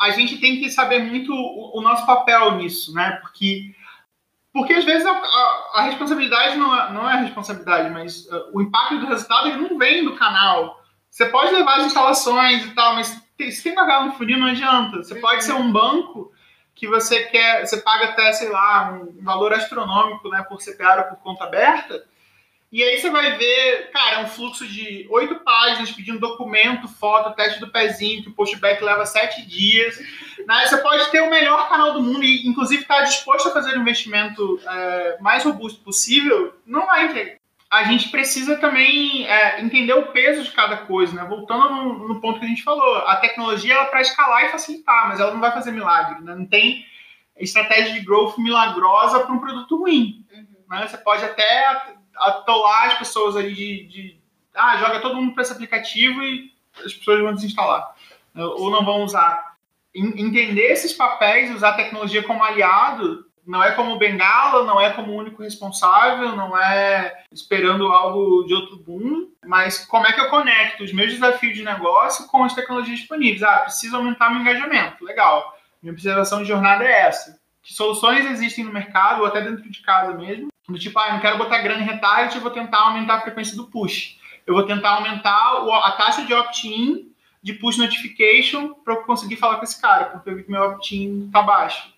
a 0.01 0.11
gente 0.11 0.39
tem 0.39 0.61
que 0.61 0.71
saber 0.71 1.01
muito 1.01 1.35
o, 1.35 1.77
o, 1.77 1.83
nosso 1.83 2.07
papel 2.07 2.53
nisso, 2.53 2.95
né? 2.95 3.19
Porque 3.21 3.75
porque 4.53 4.73
às 4.73 4.85
vezes 4.85 5.05
a, 5.05 5.11
a, 5.11 5.71
a 5.75 5.83
responsabilidade 5.83 6.57
não 6.57 6.73
é, 6.73 6.93
não 6.93 7.11
é 7.11 7.15
a 7.15 7.21
responsabilidade, 7.23 7.91
mas 7.91 8.27
uh, 8.27 8.51
o 8.53 8.63
impacto 8.63 9.01
do 9.01 9.07
resultado 9.07 9.49
ele 9.49 9.69
não 9.69 9.77
vem 9.77 10.05
do 10.05 10.15
canal. 10.15 10.84
Você 11.15 11.27
pode 11.27 11.53
levar 11.53 11.77
as 11.77 11.87
instalações 11.87 12.65
e 12.65 12.75
tal, 12.75 12.97
mas 12.97 13.07
se 13.39 13.63
tem 13.63 13.73
vagar 13.73 14.05
no 14.05 14.15
funil 14.15 14.37
não 14.37 14.49
adianta. 14.49 14.97
Você 14.97 15.15
pode 15.15 15.45
ser 15.45 15.53
um 15.53 15.71
banco 15.71 16.33
que 16.75 16.89
você 16.89 17.27
quer, 17.27 17.65
você 17.65 17.77
paga 17.77 18.07
até, 18.07 18.33
sei 18.33 18.49
lá, 18.49 18.91
um 18.91 19.23
valor 19.23 19.53
astronômico 19.53 20.29
né, 20.29 20.45
por 20.49 20.59
CPA 20.59 20.97
ou 20.97 21.05
por 21.05 21.23
conta 21.23 21.45
aberta, 21.45 22.05
e 22.73 22.83
aí 22.83 22.99
você 22.99 23.11
vai 23.11 23.39
ver, 23.39 23.93
cara, 23.93 24.23
um 24.23 24.27
fluxo 24.27 24.67
de 24.67 25.07
oito 25.09 25.37
páginas 25.37 25.93
pedindo 25.93 26.19
documento, 26.19 26.89
foto, 26.89 27.37
teste 27.37 27.61
do 27.61 27.71
pezinho, 27.71 28.25
que 28.25 28.31
o 28.31 28.35
postback 28.35 28.83
leva 28.83 29.07
sete 29.07 29.47
dias. 29.47 29.97
Né? 30.45 30.67
Você 30.67 30.79
pode 30.79 31.13
ter 31.13 31.21
o 31.21 31.31
melhor 31.31 31.69
canal 31.69 31.93
do 31.93 32.03
mundo 32.03 32.25
e, 32.25 32.45
inclusive, 32.45 32.83
estar 32.83 32.97
tá 32.97 33.03
disposto 33.03 33.47
a 33.47 33.53
fazer 33.53 33.79
o 33.79 33.81
investimento 33.81 34.61
é, 34.67 35.19
mais 35.21 35.45
robusto 35.45 35.81
possível, 35.83 36.57
não 36.67 36.87
vai 36.87 37.05
entregar. 37.05 37.44
A 37.75 37.85
gente 37.85 38.09
precisa 38.09 38.57
também 38.57 39.27
é, 39.27 39.61
entender 39.61 39.93
o 39.95 40.13
peso 40.13 40.45
de 40.45 40.51
cada 40.51 40.77
coisa, 40.79 41.13
né? 41.15 41.25
Voltando 41.29 41.69
no, 41.71 42.09
no, 42.09 42.21
ponto 42.21 42.39
que 42.39 42.47
a 42.47 42.49
gente 42.49 42.63
falou, 42.63 42.99
a 42.99 43.17
tecnologia 43.17 43.75
é 43.75 43.85
para 43.87 44.01
escalar 44.01 44.45
e 44.45 44.51
facilitar, 44.51 45.09
mas 45.09 45.21
ela 45.21 45.33
não 45.33 45.41
vai 45.41 45.53
fazer 45.53 45.73
milagre, 45.73 46.21
né? 46.23 46.35
Não 46.35 46.47
tem 46.47 46.87
estratégia 47.37 47.93
de 47.93 48.01
growth 48.01 48.39
milagrosa 48.39 49.21
para 49.21 49.35
um 49.35 49.41
produto 49.41 49.77
ruim. 49.77 50.25
Uhum. 50.33 50.47
Né? 50.71 50.87
Você 50.87 50.99
pode 50.99 51.25
até 51.25 51.93
atolar 52.17 52.87
as 52.87 52.99
pessoas 52.99 53.37
ali 53.37 53.53
de, 53.53 53.87
de 53.87 54.21
ah, 54.55 54.77
joga 54.77 55.01
todo 55.01 55.17
mundo 55.17 55.35
para 55.35 55.43
esse 55.43 55.53
aplicativo 55.53 56.23
e 56.23 56.53
as 56.85 56.95
pessoas 56.95 57.21
vão 57.21 57.35
desinstalar 57.35 57.95
né, 58.35 58.45
ou 58.45 58.71
não 58.71 58.85
vão 58.85 59.03
usar. 59.05 59.55
Entender 59.95 60.73
esses 60.73 60.93
papéis, 60.93 61.55
usar 61.55 61.71
a 61.71 61.77
tecnologia 61.77 62.23
como 62.25 62.43
aliado, 62.43 63.25
não 63.47 63.63
é 63.63 63.73
como 63.73 63.99
bengala, 63.99 64.65
não 64.65 64.81
é 64.81 64.91
como 64.91 65.15
único 65.15 65.43
responsável, 65.43 66.35
não 66.35 66.57
é 66.57 67.25
esperando 67.33 67.87
algo 67.89 68.45
de 68.45 68.55
outro 68.55 68.83
mundo, 68.87 69.33
mas 69.45 69.85
como 69.87 70.07
é 70.07 70.13
que 70.13 70.21
eu 70.21 70.31
conecto 70.31 70.83
os 70.83 70.93
meus 70.93 71.13
desafios 71.13 71.55
de 71.55 71.63
negócio 71.63 72.27
com 72.29 72.45
as 72.45 72.55
tecnologias 72.55 72.99
disponíveis? 72.99 73.43
Ah, 73.43 73.59
preciso 73.59 73.97
aumentar 73.97 74.31
meu 74.31 74.41
engajamento, 74.41 75.05
legal. 75.05 75.57
Minha 75.83 75.93
observação 75.93 76.41
de 76.41 76.49
jornada 76.49 76.85
é 76.85 77.07
essa. 77.07 77.39
Que 77.63 77.73
soluções 77.73 78.27
existem 78.27 78.65
no 78.65 78.73
mercado, 78.73 79.21
ou 79.21 79.27
até 79.27 79.41
dentro 79.41 79.69
de 79.71 79.83
casa 79.83 80.15
mesmo, 80.15 80.49
do 80.69 80.79
tipo, 80.79 80.99
ah, 80.99 81.13
não 81.13 81.21
quero 81.21 81.39
botar 81.39 81.59
grana 81.59 81.83
em 81.83 81.87
retarget, 81.87 82.37
eu 82.37 82.43
vou 82.43 82.51
tentar 82.51 82.79
aumentar 82.79 83.17
a 83.17 83.21
frequência 83.21 83.57
do 83.57 83.67
push. 83.67 84.19
Eu 84.47 84.55
vou 84.55 84.65
tentar 84.65 84.91
aumentar 84.91 85.65
a 85.83 85.93
taxa 85.93 86.25
de 86.25 86.35
opt-in 86.35 87.11
de 87.43 87.53
push 87.55 87.77
notification 87.77 88.73
para 88.83 88.95
eu 88.95 89.03
conseguir 89.03 89.37
falar 89.37 89.57
com 89.57 89.65
esse 89.65 89.81
cara, 89.81 90.07
porque 90.07 90.31
eu 90.31 90.37
vi 90.37 90.45
que 90.45 90.51
meu 90.51 90.63
opt-in 90.63 91.27
está 91.27 91.43
baixo. 91.43 91.94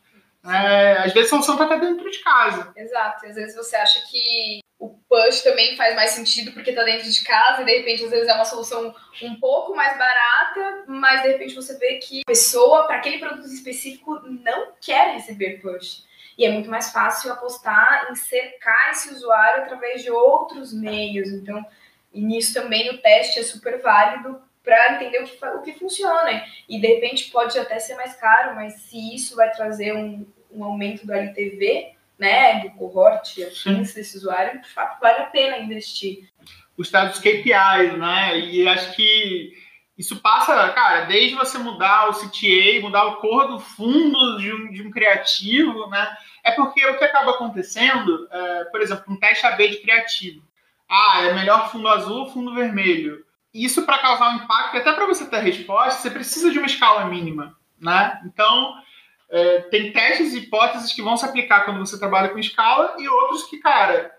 É, 0.49 0.99
às 0.99 1.13
vezes 1.13 1.27
a 1.27 1.31
solução 1.31 1.55
está 1.55 1.77
dentro 1.77 2.11
de 2.11 2.19
casa. 2.19 2.73
Exato. 2.77 3.27
Às 3.27 3.35
vezes 3.35 3.57
você 3.57 3.77
acha 3.77 4.01
que 4.09 4.61
o 4.79 4.91
push 5.09 5.43
também 5.43 5.77
faz 5.77 5.95
mais 5.95 6.11
sentido 6.11 6.53
porque 6.53 6.71
está 6.71 6.83
dentro 6.83 7.11
de 7.11 7.25
casa 7.25 7.63
e 7.63 7.65
de 7.65 7.79
repente 7.79 8.05
às 8.05 8.11
vezes 8.11 8.29
é 8.29 8.35
uma 8.35 8.45
solução 8.45 8.95
um 9.23 9.35
pouco 9.41 9.75
mais 9.75 9.97
barata, 9.97 10.85
mas 10.87 11.23
de 11.23 11.29
repente 11.29 11.55
você 11.55 11.79
vê 11.79 11.97
que 11.97 12.21
a 12.21 12.31
pessoa 12.31 12.87
para 12.87 12.97
aquele 12.97 13.19
produto 13.19 13.47
específico 13.47 14.21
não 14.25 14.73
quer 14.81 15.15
receber 15.15 15.61
push. 15.61 16.05
E 16.37 16.45
é 16.45 16.51
muito 16.51 16.69
mais 16.69 16.93
fácil 16.93 17.33
apostar 17.33 18.09
em 18.11 18.15
cercar 18.15 18.91
esse 18.91 19.13
usuário 19.15 19.63
através 19.63 20.03
de 20.03 20.11
outros 20.11 20.73
meios. 20.73 21.31
Então, 21.31 21.65
nisso 22.13 22.53
também 22.53 22.91
o 22.91 22.99
teste 22.99 23.41
é 23.41 23.43
super 23.43 23.81
válido 23.81 24.39
para 24.63 24.95
entender 24.95 25.23
o 25.23 25.25
que, 25.25 25.47
o 25.47 25.63
que 25.63 25.79
funciona. 25.79 26.45
E 26.69 26.79
de 26.79 26.87
repente 26.87 27.31
pode 27.31 27.59
até 27.59 27.79
ser 27.79 27.95
mais 27.95 28.15
caro, 28.17 28.55
mas 28.55 28.75
se 28.83 29.15
isso 29.15 29.35
vai 29.35 29.51
trazer 29.51 29.95
um, 29.95 30.27
um 30.57 30.63
um 30.63 30.65
aumento 30.65 31.07
do 31.07 31.13
LTV, 31.13 31.93
né, 32.19 32.61
do 32.61 32.71
cohort 32.71 33.43
afins 33.43 33.93
desse 33.95 34.17
usuário, 34.17 34.61
de 34.61 34.69
fato 34.69 34.99
vale 35.01 35.19
a 35.19 35.27
pena 35.27 35.59
investir. 35.59 36.31
Os 36.77 36.91
dados 36.91 37.19
KPIs, 37.19 37.99
né? 37.99 38.39
E 38.39 38.67
acho 38.69 38.95
que 38.95 39.53
isso 39.97 40.17
passa, 40.21 40.71
cara, 40.73 41.07
desde 41.07 41.35
você 41.35 41.57
mudar 41.57 42.11
o 42.11 42.13
CTA, 42.13 42.81
mudar 42.83 43.05
o 43.07 43.17
cor 43.17 43.49
do 43.49 43.59
fundo 43.59 44.39
de 44.39 44.53
um, 44.53 44.71
de 44.71 44.83
um 44.83 44.91
criativo, 44.91 45.89
né? 45.89 46.17
É 46.45 46.53
porque 46.53 46.85
o 46.87 46.99
que 46.99 47.05
acaba 47.05 47.31
acontecendo, 47.33 48.29
é, 48.31 48.65
por 48.65 48.83
exemplo, 48.83 49.05
um 49.09 49.17
teste 49.17 49.47
AB 49.47 49.69
de 49.69 49.79
criativo. 49.79 50.43
Ah, 50.89 51.23
é 51.23 51.35
melhor 51.35 51.73
fundo 51.73 51.89
azul 51.89 52.19
ou 52.19 52.31
fundo 52.31 52.55
vermelho? 52.55 53.25
Isso 53.55 53.87
para 53.87 53.99
causar 53.99 54.31
um 54.31 54.45
impacto, 54.45 54.77
até 54.77 54.93
para 54.93 55.07
você 55.07 55.27
ter 55.27 55.41
resposta, 55.41 56.01
você 56.01 56.11
precisa 56.11 56.51
de 56.51 56.59
uma 56.59 56.67
escala 56.67 57.07
mínima, 57.07 57.57
né? 57.81 58.21
Então, 58.27 58.75
é, 59.31 59.61
tem 59.63 59.93
testes 59.93 60.35
e 60.35 60.39
hipóteses 60.39 60.93
que 60.93 61.03
vão 61.03 61.17
se 61.17 61.25
aplicar 61.25 61.65
quando 61.65 61.79
você 61.79 61.99
trabalha 61.99 62.29
com 62.29 62.39
escala 62.39 62.97
e 62.99 63.09
outros 63.09 63.45
que, 63.45 63.59
cara, 63.59 64.13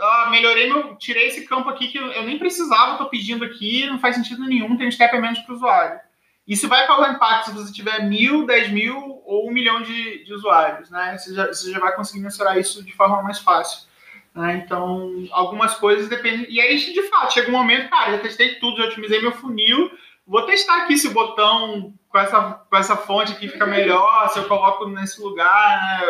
ah, 0.00 0.28
melhorei 0.30 0.66
meu. 0.66 0.96
Tirei 0.96 1.28
esse 1.28 1.46
campo 1.46 1.68
aqui 1.68 1.88
que 1.88 1.98
eu 1.98 2.22
nem 2.24 2.38
precisava, 2.38 2.92
estou 2.92 3.08
pedindo 3.08 3.44
aqui, 3.44 3.86
não 3.86 3.98
faz 3.98 4.16
sentido 4.16 4.44
nenhum, 4.44 4.76
tem 4.76 4.88
um 4.88 4.92
step 4.92 5.16
a 5.16 5.20
menos 5.20 5.38
para 5.40 5.52
o 5.52 5.56
usuário. 5.56 6.00
Isso 6.46 6.68
vai 6.68 6.86
causar 6.86 7.12
impacto 7.12 7.50
se 7.50 7.56
você 7.56 7.72
tiver 7.72 8.06
mil, 8.06 8.44
dez 8.44 8.70
mil 8.70 9.22
ou 9.24 9.48
um 9.48 9.52
milhão 9.52 9.80
de, 9.80 10.24
de 10.24 10.34
usuários, 10.34 10.90
né? 10.90 11.16
Você 11.16 11.34
já, 11.34 11.46
você 11.46 11.72
já 11.72 11.78
vai 11.78 11.96
conseguir 11.96 12.20
mensurar 12.20 12.58
isso 12.58 12.84
de 12.84 12.92
forma 12.92 13.22
mais 13.22 13.38
fácil. 13.38 13.88
Né? 14.34 14.62
Então, 14.64 15.26
algumas 15.30 15.74
coisas 15.74 16.08
dependem. 16.08 16.46
E 16.50 16.60
aí, 16.60 16.76
de 16.76 17.02
fato, 17.04 17.32
chega 17.32 17.48
um 17.48 17.52
momento, 17.52 17.88
cara, 17.88 18.12
já 18.12 18.18
testei 18.18 18.56
tudo, 18.56 18.76
já 18.76 18.84
otimizei 18.84 19.22
meu 19.22 19.32
funil, 19.32 19.90
vou 20.26 20.42
testar 20.42 20.82
aqui 20.82 20.96
se 20.96 21.08
o 21.08 21.12
botão 21.12 21.92
com 22.08 22.18
essa, 22.18 22.40
com 22.40 22.76
essa 22.76 22.96
fonte 22.96 23.32
aqui 23.32 23.48
fica 23.48 23.66
melhor, 23.66 24.28
se 24.30 24.38
eu 24.38 24.46
coloco 24.46 24.86
nesse 24.86 25.20
lugar, 25.20 25.82
né? 25.82 26.06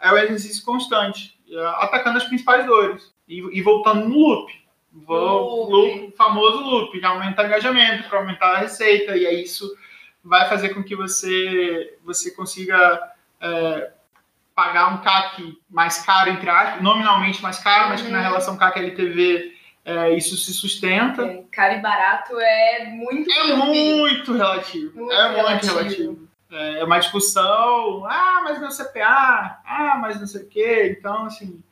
É, 0.00 0.08
é 0.08 0.12
o 0.12 0.18
exercício 0.18 0.64
constante. 0.64 1.36
É, 1.50 1.66
atacando 1.84 2.18
as 2.18 2.24
principais 2.24 2.66
dores 2.66 3.14
e, 3.28 3.38
e 3.58 3.62
voltando 3.62 4.08
no 4.08 4.16
loop. 4.16 4.52
Vou, 4.92 5.70
loop. 5.70 6.00
loop 6.00 6.16
famoso 6.16 6.58
loop, 6.58 6.98
de 6.98 7.04
aumentar 7.04 7.44
o 7.44 7.46
engajamento, 7.46 8.08
para 8.08 8.18
aumentar 8.18 8.52
a 8.52 8.58
receita, 8.58 9.16
e 9.16 9.26
aí 9.26 9.42
isso 9.42 9.76
vai 10.24 10.48
fazer 10.48 10.70
com 10.70 10.82
que 10.82 10.96
você, 10.96 11.98
você 12.04 12.30
consiga 12.30 13.00
é, 13.40 13.92
pagar 14.54 14.94
um 14.94 15.02
CAC 15.02 15.58
mais 15.68 15.98
caro, 16.04 16.30
entre 16.30 16.48
aspas, 16.48 16.82
nominalmente 16.82 17.42
mais 17.42 17.58
caro, 17.58 17.90
mas 17.90 18.00
que 18.00 18.10
na 18.10 18.18
uhum. 18.18 18.24
relação 18.24 18.56
CAC-LTV 18.56 19.55
é, 19.86 20.16
isso 20.16 20.36
se 20.36 20.52
sustenta. 20.52 21.22
É, 21.22 21.44
caro 21.52 21.74
e 21.74 21.80
barato 21.80 22.36
é 22.40 22.86
muito 22.86 23.30
É 23.30 23.54
muito 23.54 24.32
relativo. 24.32 24.96
Muito 24.96 25.12
é 25.12 25.24
muito 25.26 25.36
relativo. 25.36 25.78
relativo. 25.78 26.28
É, 26.50 26.80
é 26.80 26.84
uma 26.84 26.98
discussão, 26.98 28.04
ah, 28.04 28.40
mas 28.42 28.58
meu 28.58 28.68
CPA, 28.68 29.60
ah, 29.64 29.96
mas 30.00 30.18
não 30.18 30.26
sei 30.26 30.42
o 30.42 30.48
quê. 30.48 30.96
Então, 30.98 31.26
assim, 31.26 31.62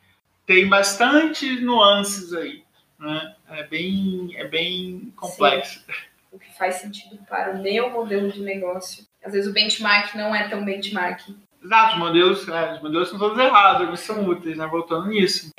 tem 0.45 0.69
bastante 0.69 1.59
nuances 1.59 2.33
aí. 2.33 2.63
Né? 2.97 3.35
É, 3.49 3.63
bem, 3.63 4.31
é 4.37 4.47
bem 4.47 5.13
complexo. 5.17 5.79
Sim. 5.79 5.93
O 6.31 6.39
que 6.39 6.57
faz 6.57 6.75
sentido 6.75 7.17
para 7.27 7.51
o 7.51 7.61
meu 7.61 7.89
modelo 7.89 8.31
de 8.31 8.41
negócio. 8.41 9.05
Às 9.23 9.33
vezes 9.33 9.49
o 9.49 9.53
benchmark 9.53 10.15
não 10.15 10.33
é 10.33 10.47
tão 10.47 10.63
benchmark. 10.63 11.21
Exato, 11.61 11.93
os 11.93 11.99
modelos, 11.99 12.47
é, 12.47 12.73
os 12.75 12.81
modelos 12.81 13.09
são 13.09 13.19
todos 13.19 13.37
errados, 13.37 13.87
eles 13.87 13.99
são 13.99 14.23
úteis, 14.25 14.57
né? 14.57 14.67
Voltando 14.67 15.07
nisso. 15.07 15.49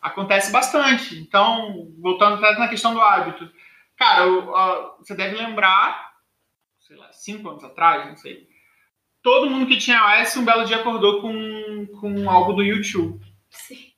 Acontece 0.00 0.52
bastante. 0.52 1.18
Então, 1.18 1.92
voltando 2.00 2.36
atrás 2.36 2.58
na 2.58 2.68
questão 2.68 2.94
do 2.94 3.00
hábito. 3.00 3.50
Cara, 3.96 4.26
você 4.98 5.14
deve 5.14 5.36
lembrar, 5.36 6.12
sei 6.78 6.96
lá, 6.96 7.12
cinco 7.12 7.48
anos 7.48 7.64
atrás, 7.64 8.06
não 8.06 8.16
sei, 8.16 8.46
todo 9.22 9.50
mundo 9.50 9.66
que 9.66 9.76
tinha 9.76 10.20
iOS 10.20 10.36
um 10.36 10.44
belo 10.44 10.64
dia 10.64 10.76
acordou 10.76 11.20
com, 11.20 11.86
com 12.00 12.30
algo 12.30 12.52
do 12.52 12.62
YouTube. 12.62 13.20
Sim. 13.50 13.92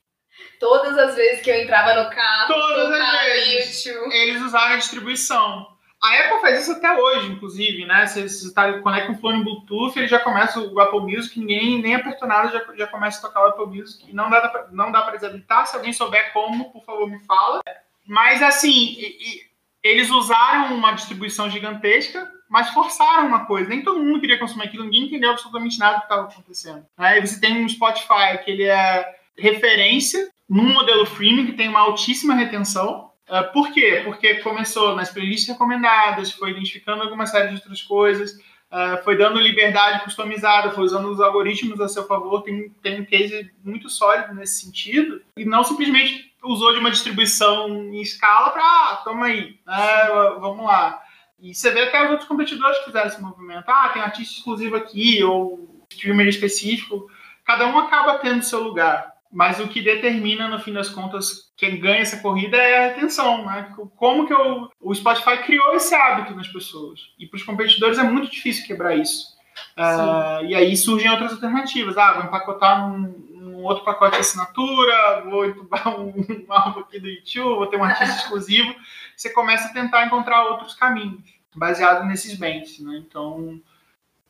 Todas 0.58 0.96
as 0.96 1.14
vezes 1.16 1.42
que 1.42 1.50
eu 1.50 1.62
entrava 1.62 2.02
no 2.02 2.10
carro, 2.10 2.48
Todas 2.52 2.90
as 2.92 3.24
vezes, 3.24 3.84
YouTube. 3.84 4.14
eles 4.14 4.42
usaram 4.42 4.74
a 4.74 4.78
distribuição. 4.78 5.66
A 6.02 6.18
Apple 6.18 6.40
faz 6.40 6.62
isso 6.62 6.72
até 6.72 6.94
hoje, 6.98 7.32
inclusive, 7.32 7.84
né? 7.84 8.06
Você, 8.06 8.28
você 8.28 8.54
tá, 8.54 8.80
conecta 8.80 9.12
um 9.12 9.18
fone 9.18 9.44
Bluetooth, 9.44 9.98
ele 9.98 10.08
já 10.08 10.18
começa 10.18 10.58
o 10.58 10.80
Apple 10.80 11.00
Music, 11.00 11.38
ninguém 11.38 11.82
nem 11.82 11.94
apertou 11.94 12.26
nada, 12.26 12.48
já, 12.48 12.64
já 12.74 12.86
começa 12.86 13.18
a 13.18 13.28
tocar 13.28 13.44
o 13.44 13.48
Apple 13.48 13.78
Music. 13.78 14.12
não 14.14 14.30
dá, 14.30 14.68
não 14.72 14.90
dá 14.90 15.02
para 15.02 15.16
desabilitar. 15.16 15.66
Se 15.66 15.76
alguém 15.76 15.92
souber 15.92 16.32
como, 16.32 16.72
por 16.72 16.82
favor, 16.84 17.08
me 17.08 17.18
fala. 17.20 17.60
Mas, 18.06 18.42
assim, 18.42 18.96
e, 18.98 19.18
e, 19.20 19.50
eles 19.82 20.10
usaram 20.10 20.74
uma 20.74 20.92
distribuição 20.92 21.50
gigantesca 21.50 22.28
mas 22.50 22.70
forçaram 22.70 23.28
uma 23.28 23.46
coisa. 23.46 23.70
Nem 23.70 23.84
todo 23.84 24.02
mundo 24.02 24.20
queria 24.20 24.36
consumir 24.36 24.64
aquilo, 24.64 24.82
ninguém 24.82 25.04
entendeu 25.04 25.30
absolutamente 25.30 25.78
nada 25.78 25.94
do 25.94 26.00
que 26.00 26.06
estava 26.06 26.28
acontecendo. 26.28 26.84
Aí 26.98 27.24
você 27.24 27.40
tem 27.40 27.64
um 27.64 27.68
Spotify 27.68 28.42
que 28.44 28.50
ele 28.50 28.64
é 28.64 29.06
referência 29.38 30.28
num 30.48 30.74
modelo 30.74 31.06
freemium 31.06 31.46
que 31.46 31.52
tem 31.52 31.68
uma 31.68 31.78
altíssima 31.78 32.34
retenção. 32.34 33.09
Uh, 33.30 33.52
por 33.52 33.72
quê? 33.72 34.02
Porque 34.04 34.36
começou 34.36 34.96
nas 34.96 35.10
playlists 35.10 35.48
recomendadas, 35.48 36.32
foi 36.32 36.50
identificando 36.50 37.04
alguma 37.04 37.26
série 37.26 37.48
de 37.48 37.54
outras 37.54 37.80
coisas, 37.80 38.32
uh, 38.32 39.02
foi 39.04 39.16
dando 39.16 39.38
liberdade 39.38 40.02
customizada, 40.02 40.72
foi 40.72 40.82
usando 40.82 41.08
os 41.08 41.20
algoritmos 41.20 41.80
a 41.80 41.88
seu 41.88 42.04
favor. 42.08 42.42
Tem, 42.42 42.68
tem 42.82 43.00
um 43.00 43.04
case 43.04 43.48
muito 43.64 43.88
sólido 43.88 44.34
nesse 44.34 44.64
sentido. 44.64 45.22
E 45.36 45.44
não 45.44 45.62
simplesmente 45.62 46.34
usou 46.42 46.72
de 46.72 46.80
uma 46.80 46.90
distribuição 46.90 47.68
em 47.68 48.00
escala 48.00 48.50
para, 48.50 48.62
ah, 48.62 49.00
toma 49.04 49.26
aí, 49.26 49.56
uh, 49.64 50.40
vamos 50.40 50.66
lá. 50.66 51.00
E 51.38 51.54
você 51.54 51.70
vê 51.70 51.84
até 51.84 52.04
os 52.04 52.10
outros 52.10 52.28
competidores 52.28 52.78
que 52.78 52.86
fizeram 52.86 53.06
esse 53.06 53.22
movimento. 53.22 53.68
Ah, 53.68 53.90
tem 53.90 54.02
artista 54.02 54.34
exclusivo 54.34 54.74
aqui, 54.74 55.22
ou 55.22 55.84
streamer 55.88 56.26
específico. 56.26 57.08
Cada 57.44 57.66
um 57.66 57.78
acaba 57.78 58.18
tendo 58.18 58.42
seu 58.42 58.60
lugar. 58.60 59.09
Mas 59.32 59.60
o 59.60 59.68
que 59.68 59.80
determina, 59.80 60.48
no 60.48 60.58
fim 60.58 60.72
das 60.72 60.88
contas, 60.88 61.52
quem 61.56 61.78
ganha 61.78 62.00
essa 62.00 62.20
corrida 62.20 62.56
é 62.56 62.88
a 62.88 62.90
atenção, 62.90 63.46
né? 63.46 63.72
Como 63.96 64.26
que 64.26 64.32
eu, 64.32 64.68
o 64.80 64.94
Spotify 64.94 65.38
criou 65.44 65.74
esse 65.74 65.94
hábito 65.94 66.34
nas 66.34 66.48
pessoas. 66.48 67.00
E 67.16 67.26
para 67.26 67.36
os 67.36 67.44
competidores 67.44 67.98
é 67.98 68.02
muito 68.02 68.30
difícil 68.30 68.66
quebrar 68.66 68.96
isso. 68.96 69.38
Uh, 69.76 70.44
e 70.46 70.54
aí 70.54 70.76
surgem 70.76 71.10
outras 71.10 71.32
alternativas. 71.32 71.96
Ah, 71.96 72.14
vou 72.14 72.24
empacotar 72.24 72.88
num, 72.88 73.14
num 73.60 73.62
outro 73.62 73.84
pacote 73.84 74.16
de 74.16 74.22
assinatura, 74.22 75.22
vou 75.28 75.46
entubar 75.46 75.88
um, 75.88 76.08
um 76.18 76.46
álbum 76.48 76.80
aqui 76.80 76.98
do 76.98 77.08
YouTube, 77.08 77.56
vou 77.56 77.66
ter 77.66 77.76
um 77.76 77.84
artista 77.84 78.16
exclusivo. 78.16 78.74
Você 79.16 79.30
começa 79.30 79.68
a 79.68 79.72
tentar 79.72 80.06
encontrar 80.06 80.44
outros 80.46 80.74
caminhos, 80.74 81.22
baseado 81.54 82.04
nesses 82.06 82.34
bens. 82.36 82.80
Né? 82.80 83.02
Então, 83.06 83.60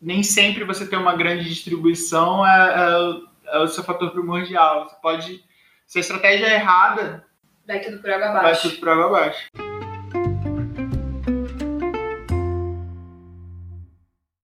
nem 0.00 0.22
sempre 0.22 0.64
você 0.64 0.86
ter 0.86 0.96
uma 0.96 1.14
grande 1.14 1.48
distribuição 1.48 2.46
é, 2.46 2.74
é, 2.74 3.29
é 3.52 3.58
o 3.58 3.68
seu 3.68 3.84
fator 3.84 4.10
primordial. 4.10 4.88
Você 4.88 4.96
pode, 5.02 5.44
se 5.86 5.98
a 5.98 6.00
estratégia 6.00 6.46
é 6.46 6.54
errada, 6.54 7.26
vai 7.66 7.80
tudo 7.80 7.98
por 7.98 8.10
água 8.10 8.28
abaixo. 8.28 8.44
Vai 8.44 8.70
tudo 8.70 8.80
por 8.80 8.88
água 8.88 9.06
abaixo. 9.06 9.48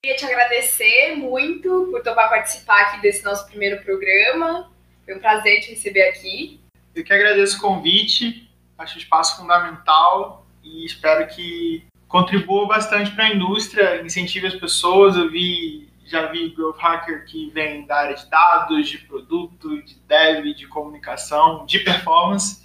Queria 0.03 0.17
te 0.17 0.25
agradecer 0.25 1.15
muito 1.15 1.89
por 1.91 2.01
topar 2.01 2.29
participar 2.29 2.81
aqui 2.81 3.01
desse 3.01 3.23
nosso 3.23 3.47
primeiro 3.47 3.83
programa. 3.83 4.71
Foi 5.05 5.15
um 5.15 5.19
prazer 5.19 5.61
te 5.61 5.71
receber 5.71 6.09
aqui. 6.09 6.59
Eu 6.93 7.03
que 7.03 7.13
agradeço 7.13 7.57
o 7.57 7.61
convite, 7.61 8.49
acho 8.77 8.95
o 8.95 8.99
espaço 8.99 9.37
fundamental 9.37 10.45
e 10.63 10.85
espero 10.85 11.27
que 11.27 11.85
contribua 12.07 12.67
bastante 12.67 13.11
para 13.11 13.25
a 13.25 13.33
indústria, 13.33 14.01
incentive 14.01 14.47
as 14.47 14.55
pessoas. 14.55 15.15
Eu 15.15 15.29
vi, 15.29 15.90
já 16.05 16.27
vi 16.27 16.49
growth 16.49 16.77
hacker 16.77 17.25
que 17.25 17.49
vem 17.51 17.85
da 17.85 17.97
área 17.97 18.15
de 18.15 18.29
dados, 18.29 18.89
de 18.89 18.97
produto, 18.99 19.81
de 19.83 19.95
dev, 20.07 20.53
de 20.53 20.67
comunicação, 20.67 21.65
de 21.65 21.79
performance. 21.79 22.61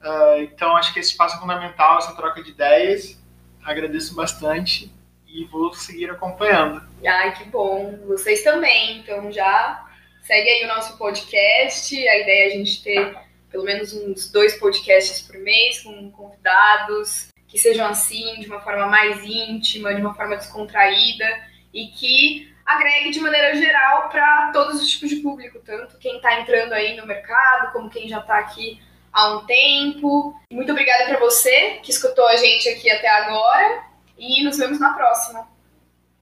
Uh, 0.00 0.42
então 0.42 0.76
acho 0.76 0.92
que 0.92 1.00
esse 1.00 1.10
espaço 1.10 1.36
é 1.36 1.40
fundamental, 1.40 1.98
essa 1.98 2.14
troca 2.14 2.42
de 2.42 2.50
ideias. 2.50 3.20
Agradeço 3.64 4.14
bastante 4.14 4.92
e 5.26 5.44
vou 5.44 5.72
seguir 5.74 6.10
acompanhando. 6.10 6.82
Ai, 7.04 7.34
que 7.36 7.44
bom. 7.44 7.98
Vocês 8.06 8.42
também. 8.42 8.98
Então 8.98 9.30
já 9.32 9.84
segue 10.22 10.48
aí 10.48 10.64
o 10.64 10.68
nosso 10.68 10.96
podcast. 10.96 11.96
A 11.96 12.18
ideia 12.18 12.44
é 12.44 12.46
a 12.46 12.56
gente 12.56 12.82
ter 12.82 13.16
pelo 13.50 13.64
menos 13.64 13.92
uns 13.92 14.30
dois 14.30 14.58
podcasts 14.58 15.22
por 15.22 15.36
mês 15.38 15.80
com 15.80 16.10
convidados 16.10 17.28
que 17.48 17.58
sejam 17.58 17.86
assim, 17.86 18.40
de 18.40 18.46
uma 18.46 18.60
forma 18.60 18.86
mais 18.86 19.24
íntima, 19.24 19.94
de 19.94 20.02
uma 20.02 20.14
forma 20.14 20.36
descontraída 20.36 21.24
e 21.72 21.86
que 21.88 22.54
agregue 22.68 23.10
de 23.10 23.20
maneira 23.20 23.54
geral 23.54 24.10
para 24.10 24.52
todos 24.52 24.82
os 24.82 24.90
tipos 24.90 25.08
de 25.08 25.16
público, 25.16 25.58
tanto 25.60 25.96
quem 25.96 26.16
está 26.16 26.38
entrando 26.38 26.74
aí 26.74 26.94
no 26.96 27.06
mercado, 27.06 27.72
como 27.72 27.88
quem 27.88 28.06
já 28.06 28.18
está 28.18 28.38
aqui 28.38 28.78
há 29.10 29.36
um 29.36 29.46
tempo. 29.46 30.38
Muito 30.52 30.70
obrigada 30.70 31.06
para 31.06 31.18
você 31.18 31.80
que 31.82 31.90
escutou 31.90 32.28
a 32.28 32.36
gente 32.36 32.68
aqui 32.68 32.90
até 32.90 33.08
agora 33.08 33.84
e 34.18 34.44
nos 34.44 34.58
vemos 34.58 34.78
na 34.78 34.92
próxima. 34.92 35.48